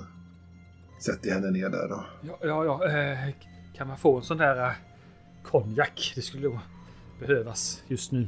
Sätt 1.00 1.24
dig 1.24 1.32
henne 1.32 1.52
ner 1.52 1.70
där 1.70 1.92
och 1.92 2.04
Ja, 2.22 2.38
ja, 2.42 2.66
ja. 2.66 2.88
Eh, 2.88 3.34
kan 3.74 3.88
man 3.88 3.98
få 3.98 4.18
en 4.18 4.24
sån 4.24 4.38
där 4.38 4.66
eh, 4.66 4.72
konjak? 5.44 6.14
Det 6.16 6.22
skulle 6.22 6.50
nog 6.50 6.60
behövas 7.20 7.84
just 7.88 8.12
nu. 8.12 8.28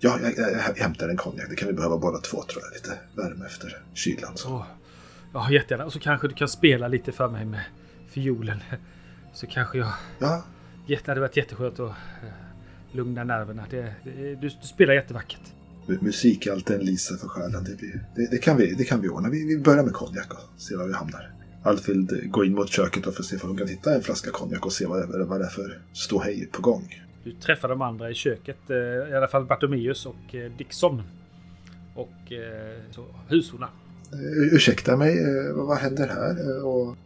Ja, 0.00 0.18
jag, 0.22 0.38
jag, 0.38 0.52
jag 0.52 0.58
hämtar 0.82 1.08
en 1.08 1.16
konjak. 1.16 1.46
Det 1.50 1.56
kan 1.56 1.68
vi 1.68 1.74
behöva 1.74 1.98
båda 1.98 2.18
två 2.18 2.42
tror 2.42 2.62
jag. 2.62 2.72
Lite 2.72 2.98
värme 3.16 3.46
efter 3.46 3.82
kylan. 3.94 4.36
Så. 4.36 4.48
Åh, 4.54 4.64
ja, 5.32 5.50
jättegärna. 5.50 5.84
Och 5.84 5.92
så 5.92 5.98
kanske 6.00 6.28
du 6.28 6.34
kan 6.34 6.48
spela 6.48 6.88
lite 6.88 7.12
för 7.12 7.28
mig 7.28 7.44
med 7.44 7.60
fiolen. 8.10 8.58
Så 9.34 9.46
kanske 9.46 9.78
jag... 9.78 9.92
Ja, 10.18 10.44
Jätte, 10.86 11.02
det 11.04 11.10
hade 11.10 11.20
varit 11.20 11.36
jätteskönt 11.36 11.80
att 11.80 11.88
eh, 11.90 11.94
lugna 12.92 13.24
nerverna. 13.24 13.64
Det, 13.70 13.94
det, 14.04 14.34
du, 14.34 14.48
du 14.48 14.66
spelar 14.66 14.94
jättevackert. 14.94 15.40
mu- 15.86 16.02
musik 16.04 16.46
är 16.46 16.52
alltid 16.52 16.76
en 16.76 16.82
lisa 16.86 17.16
för 17.16 17.28
själen. 17.28 17.64
Det, 17.64 17.76
blir, 17.76 18.04
det, 18.16 18.30
det, 18.30 18.38
kan 18.38 18.56
vi, 18.56 18.74
det 18.74 18.84
kan 18.84 19.00
vi 19.00 19.08
ordna. 19.08 19.28
Vi, 19.30 19.44
vi 19.44 19.58
börjar 19.58 19.84
med 19.84 19.92
konjak 19.92 20.32
och 20.34 20.60
ser 20.62 20.76
var 20.76 20.86
vi 20.86 20.92
hamnar. 20.92 21.32
Alfhild 21.62 22.30
går 22.30 22.46
in 22.46 22.54
mot 22.54 22.68
köket 22.68 23.06
och 23.06 23.14
får 23.14 23.24
se 23.24 23.36
om 23.36 23.48
hon 23.48 23.58
kan 23.58 23.68
hitta 23.68 23.94
en 23.94 24.02
flaska 24.02 24.30
konjak 24.30 24.66
och 24.66 24.72
se 24.72 24.86
vad 24.86 25.18
det, 25.18 25.24
vad 25.24 25.40
det 25.40 25.46
är 25.46 25.50
för 25.50 25.82
ståhej 25.92 26.48
på 26.52 26.62
gång. 26.62 27.02
Du 27.24 27.32
träffar 27.32 27.68
de 27.68 27.82
andra 27.82 28.10
i 28.10 28.14
köket. 28.14 28.70
eh, 28.70 28.76
I 29.12 29.14
alla 29.16 29.28
fall 29.28 29.44
Bartomeus 29.44 30.06
och 30.06 30.34
eh, 30.34 30.52
Dixon. 30.58 31.02
Och 31.94 32.32
eh, 32.32 32.80
så, 32.90 33.04
husorna. 33.28 33.68
Ursäkta 34.52 34.96
mig, 34.96 35.16
vad, 35.54 35.78
händer 35.78 36.06
här? 36.08 36.64
Och, 36.64 36.96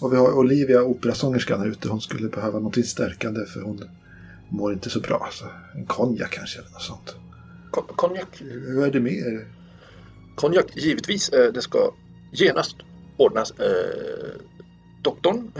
och 0.00 0.12
vi 0.12 0.16
har 0.16 0.32
Olivia, 0.38 0.82
operasångerskan 0.82 1.60
här 1.60 1.66
ute. 1.66 1.88
Hon 1.88 2.00
skulle 2.00 2.28
behöva 2.28 2.58
något 2.58 2.86
stärkande 2.86 3.46
för 3.46 3.60
hon 3.60 3.82
mår 4.48 4.72
inte 4.72 4.90
så 4.90 5.00
bra. 5.00 5.28
Så 5.32 5.44
en 5.74 5.86
konjak 5.86 6.30
kanske 6.30 6.58
eller 6.58 6.70
något 6.70 6.82
sånt. 6.82 7.16
Kon- 7.70 7.84
Konjak, 7.96 8.28
Hur 8.40 8.84
är 8.86 8.90
det 8.90 9.00
med 9.00 9.12
er? 9.12 9.46
konjak 10.34 10.66
givetvis. 10.76 11.30
Det 11.30 11.62
ska 11.62 11.92
genast 12.32 12.76
ordnas. 13.16 13.52
Doktorn, 15.02 15.52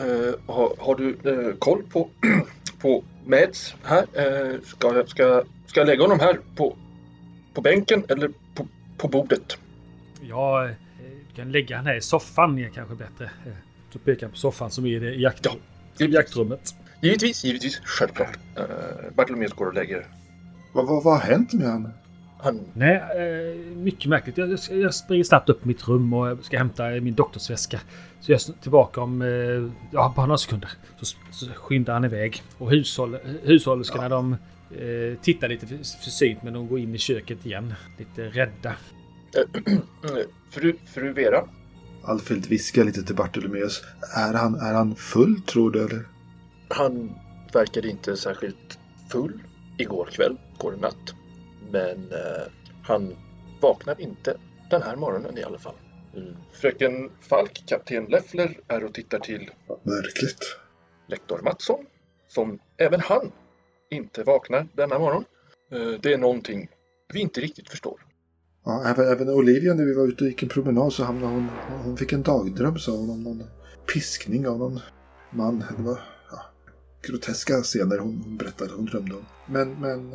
har, 0.47 0.75
har 0.79 0.95
du 0.95 1.17
koll 1.59 1.83
på, 1.93 2.11
på 2.81 3.05
Mads 3.25 3.75
här? 3.85 4.07
Eh, 4.13 4.61
Ska, 4.65 4.95
jag- 4.97 5.09
ska, 5.09 5.43
ska 5.67 5.81
jag 5.81 5.87
lägga 5.87 6.03
honom 6.03 6.21
här 6.21 6.39
på, 6.57 6.77
på 7.55 7.61
bänken 7.61 8.05
eller 8.09 8.31
på, 8.55 8.67
på 8.97 9.09
bordet? 9.09 9.59
Ja, 10.21 10.65
eh, 10.65 10.71
du 11.29 11.35
kan 11.37 11.53
lägga 11.53 11.77
han 11.77 11.87
här 11.87 11.95
i 11.97 12.01
soffan 12.01 12.59
är 12.59 12.69
kanske 12.69 12.95
bättre. 12.95 13.25
Eh, 13.47 13.53
Så 13.93 13.99
pekar 13.99 14.29
på 14.29 14.37
soffan 14.37 14.71
som 14.71 14.87
är 14.87 15.05
i 15.05 15.23
jakt, 15.23 15.47
Ja. 15.99 16.07
i 16.07 16.11
jaktrummet. 16.11 16.75
Givetvis, 17.03 17.45
givetvis, 17.45 17.81
självklart. 17.85 18.39
Eh, 18.57 18.65
Bartolomeus 19.17 19.53
går 19.53 19.67
och 19.67 19.75
lägger 19.75 20.07
Vad, 20.73 20.87
vad, 20.87 21.05
vad 21.05 21.15
har 21.21 21.27
hänt 21.27 21.53
med 21.53 21.69
han? 21.69 21.93
Han 22.43 22.61
Nej, 22.75 22.95
eh, 22.97 23.77
mycket 23.77 24.09
märkligt. 24.11 24.39
Jag, 24.39 24.59
jag 24.71 24.95
springer 24.95 25.25
snabbt 25.25 25.49
upp 25.49 25.65
i 25.65 25.69
mitt 25.69 25.89
rum 25.89 26.13
och 26.13 26.45
ska 26.45 26.59
hämta 26.59 26.89
min 26.89 27.15
doktorsväska. 27.15 27.81
Så 28.21 28.33
jag 28.33 28.41
är 28.41 28.63
tillbaka 28.63 29.01
om 29.01 29.23
eh, 29.23 29.29
ja, 29.93 30.13
bara 30.17 30.27
några 30.27 30.39
sekunder. 30.39 30.71
Så, 31.01 31.17
så 31.31 31.47
skyndar 31.55 31.95
han 31.95 32.05
iväg. 32.05 32.43
Och 32.59 32.71
hushåll, 32.71 33.17
hushållerskorna 33.43 34.09
de 34.09 34.33
eh, 34.71 35.19
tittar 35.23 35.49
lite 35.49 35.67
för- 35.67 36.03
försynt 36.05 36.43
men 36.43 36.53
de 36.53 36.69
går 36.69 36.79
in 36.79 36.95
i 36.95 36.99
köket 36.99 37.47
igen. 37.47 37.75
Lite 37.99 38.23
rädda. 38.23 38.75
Fru, 40.51 40.75
fru 40.95 41.13
Vera, 41.13 41.45
Alfhild 42.05 42.47
viskar 42.47 42.85
lite 42.85 43.03
till 43.03 43.15
Bartolomeus. 43.17 43.83
Är 44.17 44.35
han, 44.35 44.55
är 44.55 44.75
han 44.75 44.95
full 44.97 45.41
tror 45.43 45.71
du 45.71 45.85
eller? 45.85 46.05
han 46.69 47.13
verkade 47.53 47.89
inte 47.89 48.17
särskilt 48.17 48.79
full 49.09 49.43
igår 49.77 50.09
kväll, 50.13 50.37
igår 50.59 50.75
natt. 50.81 51.15
Men 51.73 52.13
eh, 52.13 52.47
han 52.83 53.17
vaknar 53.61 54.01
inte 54.01 54.37
den 54.71 54.83
här 54.83 54.97
morgonen 54.97 55.39
i 55.39 55.43
alla 55.43 55.59
fall. 55.59 55.75
Mm. 56.17 56.37
Fröken 56.53 57.11
Falk, 57.21 57.63
kapten 57.67 58.05
Leffler, 58.05 58.59
är 58.69 58.85
och 58.85 58.95
tittar 58.95 59.19
till 59.19 59.51
Märkligt. 59.83 60.57
lektor 61.07 61.41
Mattsson, 61.43 61.87
som 62.29 62.59
även 62.77 63.01
han 63.01 63.33
inte 63.91 64.23
vaknar 64.23 64.69
denna 64.73 64.99
morgon. 64.99 65.25
Eh, 65.73 66.01
det 66.01 66.13
är 66.13 66.19
någonting 66.19 66.69
vi 67.13 67.21
inte 67.21 67.41
riktigt 67.41 67.69
förstår. 67.69 68.07
Ja, 68.65 68.85
även, 68.87 69.09
även 69.13 69.29
Olivia 69.29 69.75
när 69.75 69.85
vi 69.85 69.95
var 69.95 70.09
ute 70.09 70.25
och 70.25 70.31
gick 70.31 70.43
en 70.43 70.49
promenad 70.49 70.93
så 70.93 71.05
hamnade 71.05 71.33
hon... 71.33 71.49
Hon 71.85 71.97
fick 71.97 72.13
en 72.13 72.23
dagdröm 72.23 72.79
sa 72.79 72.93
hon 72.93 73.11
om 73.11 73.23
någon 73.23 73.43
piskning 73.95 74.49
av 74.49 74.59
någon 74.59 74.81
man. 75.31 75.65
Det 75.77 75.83
var 75.83 76.01
ja, 76.31 76.43
groteska 77.03 77.63
scener 77.63 77.99
hon, 77.99 78.23
hon 78.25 78.37
berättade 78.37 78.73
hon 78.75 78.85
drömde 78.85 79.15
om. 79.15 79.27
Men, 79.47 79.81
men... 79.81 80.11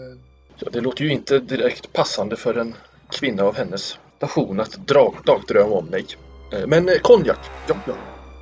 Ja, 0.60 0.70
det 0.72 0.82
låter 0.82 1.04
ju 1.04 1.12
inte 1.12 1.40
direkt 1.40 1.94
passande 1.94 2.36
för 2.36 2.56
en 2.58 2.76
kvinna 3.12 3.44
av 3.44 3.56
hennes 3.56 3.98
station 4.18 4.60
att 4.60 4.88
dra 4.88 5.14
dagdrömma 5.26 5.76
om 5.76 5.86
mig. 5.86 6.06
Eh, 6.54 6.68
Men 6.68 6.90
eh, 6.90 6.96
konjak, 7.02 7.40
ja. 7.68 7.76
Ja. 7.88 7.94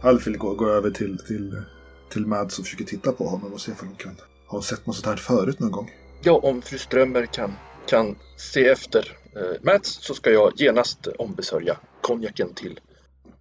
Alfhild 0.04 0.38
går, 0.38 0.56
går 0.56 0.70
över 0.70 0.90
till, 0.92 1.18
till, 1.28 1.62
till 2.10 2.26
Mads 2.26 2.60
och 2.60 2.66
försöker 2.66 2.86
titta 2.86 3.12
på 3.12 3.28
honom 3.28 3.54
och 3.54 3.62
se 3.62 3.72
om 3.72 3.88
hon 3.88 3.96
kan... 3.96 4.16
Hon 4.48 4.64
sett 4.64 4.86
något 4.86 4.96
sånt 4.96 5.06
här 5.08 5.16
förut 5.16 5.60
någon 5.60 5.72
gång? 5.72 5.92
Ja, 6.24 6.34
om 6.44 6.62
fru 6.62 6.78
Strömmer 6.78 7.26
kan, 7.26 7.54
kan 7.88 8.16
se 8.38 8.68
efter 8.68 9.18
eh, 9.36 9.62
Mats 9.62 9.98
så 10.02 10.14
ska 10.14 10.32
jag 10.32 10.54
genast 10.56 11.08
ombesörja 11.08 11.78
konjaken 12.02 12.54
till, 12.54 12.80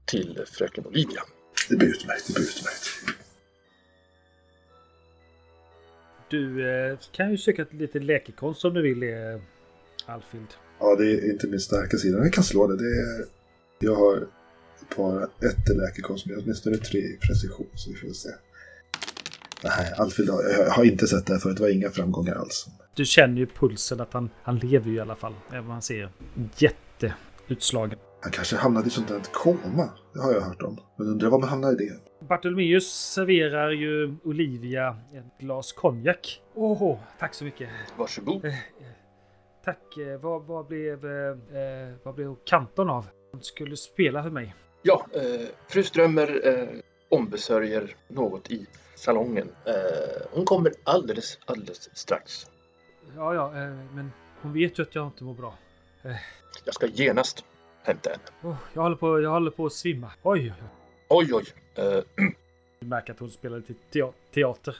till 0.04 0.44
fröken 0.46 0.86
Olivia. 0.86 1.22
Det 1.68 1.76
blir 1.76 1.88
utmärkt, 1.88 2.26
det 2.26 2.32
blir 2.32 2.44
utmärkt. 2.44 2.90
Du 6.32 6.70
eh, 6.70 6.98
kan 7.12 7.30
ju 7.30 7.38
söka 7.38 7.66
lite 7.70 7.98
läkekonst 7.98 8.64
om 8.64 8.74
du 8.74 8.82
vill, 8.82 9.02
eh, 9.02 9.40
Alfhild. 10.06 10.48
Ja, 10.80 10.96
det 10.96 11.12
är 11.12 11.32
inte 11.32 11.46
min 11.46 11.60
starka 11.60 11.96
sida. 11.96 12.16
Men 12.16 12.24
vi 12.24 12.30
kan 12.30 12.44
slå 12.44 12.66
det. 12.66 12.76
det 12.76 12.84
är, 12.84 13.24
jag 13.78 13.94
har 13.94 14.16
ett 14.16 14.96
par 14.96 15.22
ett 15.22 15.76
läkekonst, 15.76 16.26
men 16.26 16.38
åtminstone 16.42 16.76
tre 16.76 17.00
i 17.00 17.18
precision. 17.26 17.66
Så 17.74 17.90
vi 17.90 17.96
får 17.96 18.08
se. 18.08 18.28
Nej, 19.64 19.92
Alfhild 19.96 20.28
jag 20.28 20.70
har 20.70 20.84
inte 20.84 21.06
sett 21.06 21.26
det 21.26 21.32
här 21.32 21.40
förut. 21.40 21.56
Det 21.56 21.62
var 21.62 21.70
inga 21.70 21.90
framgångar 21.90 22.34
alls. 22.34 22.66
Du 22.94 23.04
känner 23.04 23.36
ju 23.36 23.46
pulsen 23.46 24.00
att 24.00 24.12
han, 24.12 24.30
han 24.42 24.58
lever 24.58 24.90
ju 24.90 24.96
i 24.96 25.00
alla 25.00 25.16
fall. 25.16 25.34
Även 25.48 25.64
om 25.64 25.70
han 25.70 25.82
ser 25.82 26.12
jätteutslagen. 26.56 27.98
Han 28.20 28.32
kanske 28.32 28.56
hamnade 28.56 28.86
i 28.86 28.90
sånt 28.90 29.08
där 29.08 29.20
koma. 29.32 29.90
Det 30.14 30.20
har 30.20 30.32
jag 30.32 30.40
hört 30.40 30.62
om. 30.62 30.80
Men 30.98 31.06
undrar 31.06 31.30
var 31.30 31.38
man 31.38 31.48
hamnar 31.48 31.72
i 31.72 31.74
det. 31.74 32.11
Bartolomeus 32.28 32.92
serverar 32.92 33.70
ju 33.70 34.16
Olivia 34.24 34.96
ett 35.14 35.38
glas 35.38 35.72
konjak. 35.72 36.42
Åh, 36.54 36.98
tack 37.18 37.34
så 37.34 37.44
mycket. 37.44 37.68
Varsågod. 37.96 38.44
Eh, 38.44 38.54
eh, 38.54 38.58
tack. 39.64 39.96
Eh, 39.96 40.20
vad, 40.20 40.42
vad 40.42 40.66
blev, 40.66 41.04
eh, 41.04 41.60
eh, 41.60 41.94
vad 42.02 42.14
blev 42.14 42.36
kanton 42.44 42.90
av? 42.90 43.06
Hon 43.32 43.42
skulle 43.42 43.76
spela 43.76 44.22
för 44.22 44.30
mig. 44.30 44.54
Ja, 44.82 45.06
eh, 45.14 45.48
fru 45.68 45.82
Strömmer 45.82 46.48
eh, 46.48 46.68
ombesörjer 47.08 47.96
något 48.08 48.50
i 48.50 48.66
salongen. 48.94 49.48
Eh, 49.64 49.74
hon 50.30 50.44
kommer 50.44 50.72
alldeles, 50.84 51.38
alldeles 51.44 51.96
strax. 51.96 52.46
Ja, 53.16 53.34
ja, 53.34 53.46
eh, 53.46 53.74
men 53.94 54.12
hon 54.42 54.52
vet 54.52 54.78
ju 54.78 54.82
att 54.82 54.94
jag 54.94 55.06
inte 55.06 55.24
mår 55.24 55.34
bra. 55.34 55.54
Jag 56.64 56.74
ska 56.74 56.86
genast 56.86 57.44
hämta 57.82 58.10
henne. 58.10 58.22
Oh, 58.52 58.56
jag, 58.74 58.82
håller 58.82 58.96
på, 58.96 59.20
jag 59.20 59.30
håller 59.30 59.50
på 59.50 59.66
att 59.66 59.72
svimma. 59.72 60.12
Oj, 60.22 60.40
oj, 60.40 60.54
oj. 60.62 60.81
Oj, 61.14 61.34
oj. 61.34 61.44
Eh, 61.74 62.00
Du 62.80 62.86
märker 62.86 63.12
att 63.12 63.18
hon 63.18 63.30
spelar 63.30 63.56
lite 63.56 63.74
tea- 63.92 64.12
teater. 64.34 64.76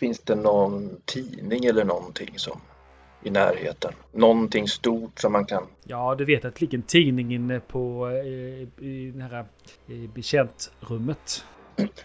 finns 0.00 0.18
det 0.20 0.34
någon 0.34 1.00
tidning 1.04 1.64
eller 1.64 1.84
någonting 1.84 2.38
som 2.38 2.60
i 3.22 3.30
närheten? 3.30 3.92
Någonting 4.12 4.68
stort 4.68 5.18
som 5.20 5.32
man 5.32 5.44
kan... 5.46 5.66
Ja, 5.84 6.14
du 6.14 6.24
vet 6.24 6.44
att 6.44 6.54
det 6.54 6.60
ligger 6.60 6.78
en 6.78 6.82
tidning 6.82 7.34
inne 7.34 7.60
på 7.60 8.08
eh, 8.08 8.84
i 8.88 9.12
det 9.14 9.22
här 9.22 9.44
eh, 9.88 10.10
betjäntrummet. 10.14 11.44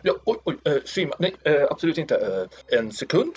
Ja, 0.01 0.13
oj, 0.25 0.37
oj, 0.43 0.57
eh, 0.65 0.73
svimma. 0.85 1.15
Nej, 1.19 1.35
eh, 1.43 1.63
absolut 1.69 1.97
inte. 1.97 2.15
Eh, 2.71 2.79
en 2.79 2.91
sekund, 2.91 3.33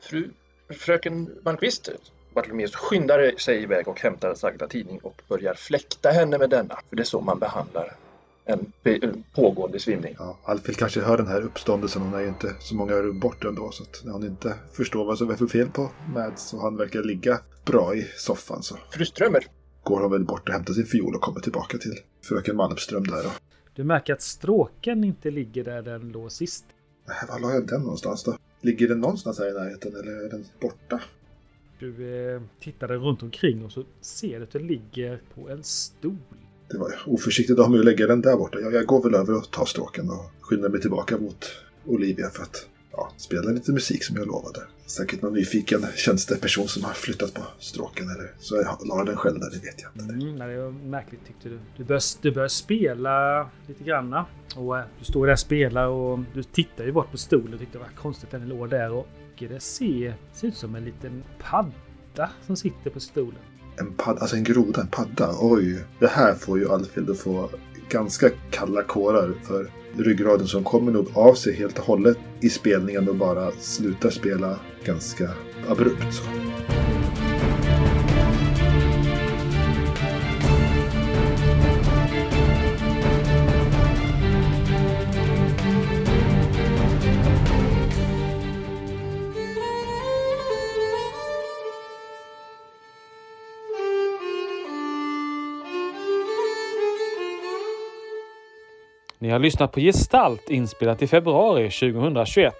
fru, 0.00 0.28
fröken 0.70 1.30
Malmqvist. 1.44 1.88
Bartolomeus 2.34 2.74
skyndar 2.74 3.32
sig 3.38 3.62
iväg 3.62 3.88
och 3.88 4.00
hämtar 4.00 4.34
sagda 4.34 4.68
tidning 4.68 4.98
och 5.02 5.22
börjar 5.28 5.54
fläkta 5.54 6.10
henne 6.10 6.38
med 6.38 6.50
denna. 6.50 6.78
För 6.88 6.96
det 6.96 7.02
är 7.02 7.04
så 7.04 7.20
man 7.20 7.38
behandlar 7.38 7.92
en 8.46 9.24
pågående 9.34 9.78
svimning. 9.78 10.14
Ja, 10.18 10.38
Alfhild 10.44 10.78
kanske 10.78 11.00
hör 11.00 11.16
den 11.16 11.26
här 11.26 11.42
uppståndelsen. 11.42 12.02
Hon 12.02 12.14
är 12.14 12.20
ju 12.20 12.28
inte 12.28 12.54
så 12.60 12.74
många 12.74 12.92
rum 12.92 13.20
bort 13.20 13.44
ändå. 13.44 13.70
Så 13.70 13.82
att 13.82 14.02
när 14.04 14.12
hon 14.12 14.26
inte 14.26 14.54
förstår 14.72 15.04
vad 15.04 15.18
som 15.18 15.30
är 15.30 15.34
för 15.36 15.46
fel 15.46 15.68
på 15.70 15.90
Mads 16.14 16.54
och 16.54 16.60
han 16.60 16.76
verkar 16.76 17.02
ligga 17.02 17.40
bra 17.64 17.94
i 17.94 18.02
soffan 18.16 18.62
så 18.62 18.76
Fru 18.90 19.04
Strömmer, 19.04 19.46
går 19.82 20.00
hon 20.00 20.10
väl 20.12 20.24
bort 20.24 20.48
och 20.48 20.54
hämtar 20.54 20.74
sin 20.74 20.86
fiol 20.86 21.14
och 21.14 21.20
kommer 21.20 21.40
tillbaka 21.40 21.78
till 21.78 21.94
fröken 22.22 22.56
Malmström 22.56 23.04
där. 23.06 23.26
Och, 23.26 23.32
Du 23.74 23.84
märker 23.84 24.12
att 24.12 24.22
stråken 24.22 25.04
inte 25.04 25.30
ligger 25.30 25.64
där 25.64 25.82
den 25.82 26.08
låg 26.08 26.32
sist. 26.32 26.64
äh, 27.08 27.28
var 27.32 27.40
la 27.40 27.52
jag 27.54 27.66
den 27.66 27.80
någonstans 27.80 28.24
då? 28.24 28.36
Ligger 28.60 28.88
den 28.88 29.00
någonstans 29.00 29.38
här 29.38 29.48
i 29.48 29.52
närheten 29.52 29.92
eller 29.96 30.24
är 30.24 30.30
den 30.30 30.44
borta? 30.60 31.00
Du 31.78 32.18
eh, 32.34 32.42
tittar 32.60 32.88
runt 32.88 33.22
omkring 33.22 33.64
och 33.64 33.72
så 33.72 33.84
ser 34.00 34.38
du 34.38 34.44
att 34.44 34.50
den 34.50 34.66
ligger 34.66 35.20
på 35.34 35.48
en 35.48 35.62
stol. 35.64 36.16
Det 36.70 36.78
var 36.78 36.94
oförsiktigt 37.06 37.58
av 37.58 37.70
mig 37.70 37.78
att 37.78 37.84
lägga 37.84 38.06
den 38.06 38.20
där 38.20 38.36
borta. 38.36 38.60
Jag, 38.60 38.74
jag 38.74 38.86
går 38.86 39.02
väl 39.02 39.14
över 39.14 39.36
och 39.36 39.50
tar 39.50 39.64
stråken 39.64 40.10
och 40.10 40.30
skyndar 40.40 40.68
mig 40.68 40.80
tillbaka 40.80 41.18
mot 41.18 41.46
Olivia 41.84 42.30
för 42.30 42.42
att 42.42 42.66
ja, 42.92 43.12
spela 43.16 43.50
lite 43.50 43.72
musik 43.72 44.04
som 44.04 44.16
jag 44.16 44.26
lovade. 44.26 44.60
Säkert 44.86 45.22
någon 45.22 45.32
nyfiken 45.32 45.86
tjänsteperson 45.96 46.68
som 46.68 46.84
har 46.84 46.92
flyttat 46.92 47.34
på 47.34 47.42
stråken 47.58 48.10
eller 48.10 48.32
så 48.38 48.56
jag 48.56 48.86
la 48.86 49.04
den 49.04 49.16
själv 49.16 49.40
där, 49.40 49.50
det 49.50 49.66
vet 49.66 49.82
jag 49.82 50.02
inte. 50.02 50.14
Mm, 50.14 50.36
nej, 50.36 50.48
det 50.48 50.62
var 50.62 50.70
märkligt 50.70 51.26
tyckte 51.26 51.48
du. 51.48 51.58
Du 51.76 51.84
börjar, 51.84 52.02
du 52.22 52.32
börjar 52.32 52.48
spela 52.48 53.48
lite 53.66 53.84
granna. 53.84 54.26
Och 54.56 54.78
eh, 54.78 54.84
du 54.98 55.04
står 55.04 55.26
där 55.26 55.32
och 55.32 55.38
spelar 55.38 55.86
och 55.86 56.18
du 56.34 56.42
tittar 56.42 56.84
ju 56.84 56.92
bort 56.92 57.10
på 57.10 57.18
stolen 57.18 57.54
och 57.54 57.60
tyckte 57.60 57.78
det 57.78 57.84
var 57.84 58.02
konstigt 58.02 58.34
att 58.34 58.40
den 58.40 58.48
låg 58.48 58.70
där. 58.70 58.92
Och 58.92 59.06
det 59.38 59.62
ser, 59.62 60.14
ser 60.32 60.48
ut 60.48 60.56
som 60.56 60.74
en 60.74 60.84
liten 60.84 61.22
padda 61.38 62.30
som 62.46 62.56
sitter 62.56 62.90
på 62.90 63.00
stolen. 63.00 63.40
En 63.78 63.92
padda, 63.92 64.20
alltså 64.20 64.36
en 64.36 64.44
groda, 64.44 64.80
en 64.80 64.86
padda. 64.86 65.34
Oj, 65.40 65.84
det 66.00 66.06
här 66.06 66.34
får 66.34 66.58
ju 66.58 66.72
Alfhild 66.72 67.10
att 67.10 67.18
få 67.18 67.50
ganska 67.88 68.30
kalla 68.50 68.82
kårar 68.82 69.34
för 69.42 69.70
ryggraden 69.96 70.46
som 70.46 70.64
kommer 70.64 70.92
nog 70.92 71.08
av 71.14 71.34
sig 71.34 71.54
helt 71.54 71.78
och 71.78 71.84
hållet 71.84 72.18
i 72.40 72.50
spelningen 72.50 73.08
och 73.08 73.16
bara 73.16 73.50
slutar 73.60 74.10
spela 74.10 74.58
ganska 74.84 75.30
abrupt. 75.68 76.14
Så. 76.14 76.22
Ni 99.26 99.32
har 99.32 99.38
lyssnat 99.38 99.72
på 99.72 99.80
Gestalt 99.80 100.50
inspelat 100.50 101.02
i 101.02 101.06
februari 101.06 101.70
2021. 101.70 102.54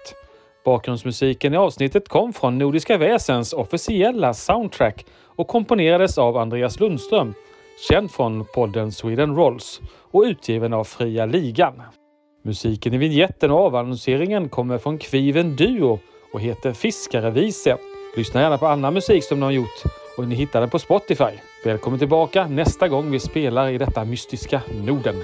Bakgrundsmusiken 0.65 1.53
i 1.53 1.57
avsnittet 1.57 2.09
kom 2.09 2.33
från 2.33 2.57
Nordiska 2.57 2.97
Väsens 2.97 3.53
officiella 3.53 4.33
soundtrack 4.33 5.05
och 5.35 5.47
komponerades 5.47 6.17
av 6.17 6.37
Andreas 6.37 6.79
Lundström, 6.79 7.33
känd 7.89 8.11
från 8.11 8.45
podden 8.45 8.91
Sweden 8.91 9.35
Rolls 9.35 9.81
och 10.11 10.23
utgiven 10.23 10.73
av 10.73 10.83
Fria 10.83 11.25
Ligan. 11.25 11.81
Musiken 12.43 12.93
i 12.93 12.97
vignetten 12.97 13.51
och 13.51 13.59
avannonseringen 13.59 14.49
kommer 14.49 14.77
från 14.77 14.97
Kviven 14.97 15.55
Duo 15.55 15.99
och 16.33 16.41
heter 16.41 16.73
Fiskarevise. 16.73 17.77
Lyssna 18.17 18.41
gärna 18.41 18.57
på 18.57 18.67
annan 18.67 18.93
musik 18.93 19.23
som 19.23 19.39
de 19.39 19.43
har 19.43 19.51
gjort 19.51 19.83
och 20.17 20.27
ni 20.27 20.35
hittar 20.35 20.61
den 20.61 20.69
på 20.69 20.79
Spotify. 20.79 21.31
Välkommen 21.65 21.99
tillbaka 21.99 22.47
nästa 22.47 22.87
gång 22.87 23.11
vi 23.11 23.19
spelar 23.19 23.69
i 23.69 23.77
detta 23.77 24.05
mystiska 24.05 24.61
Norden. 24.85 25.15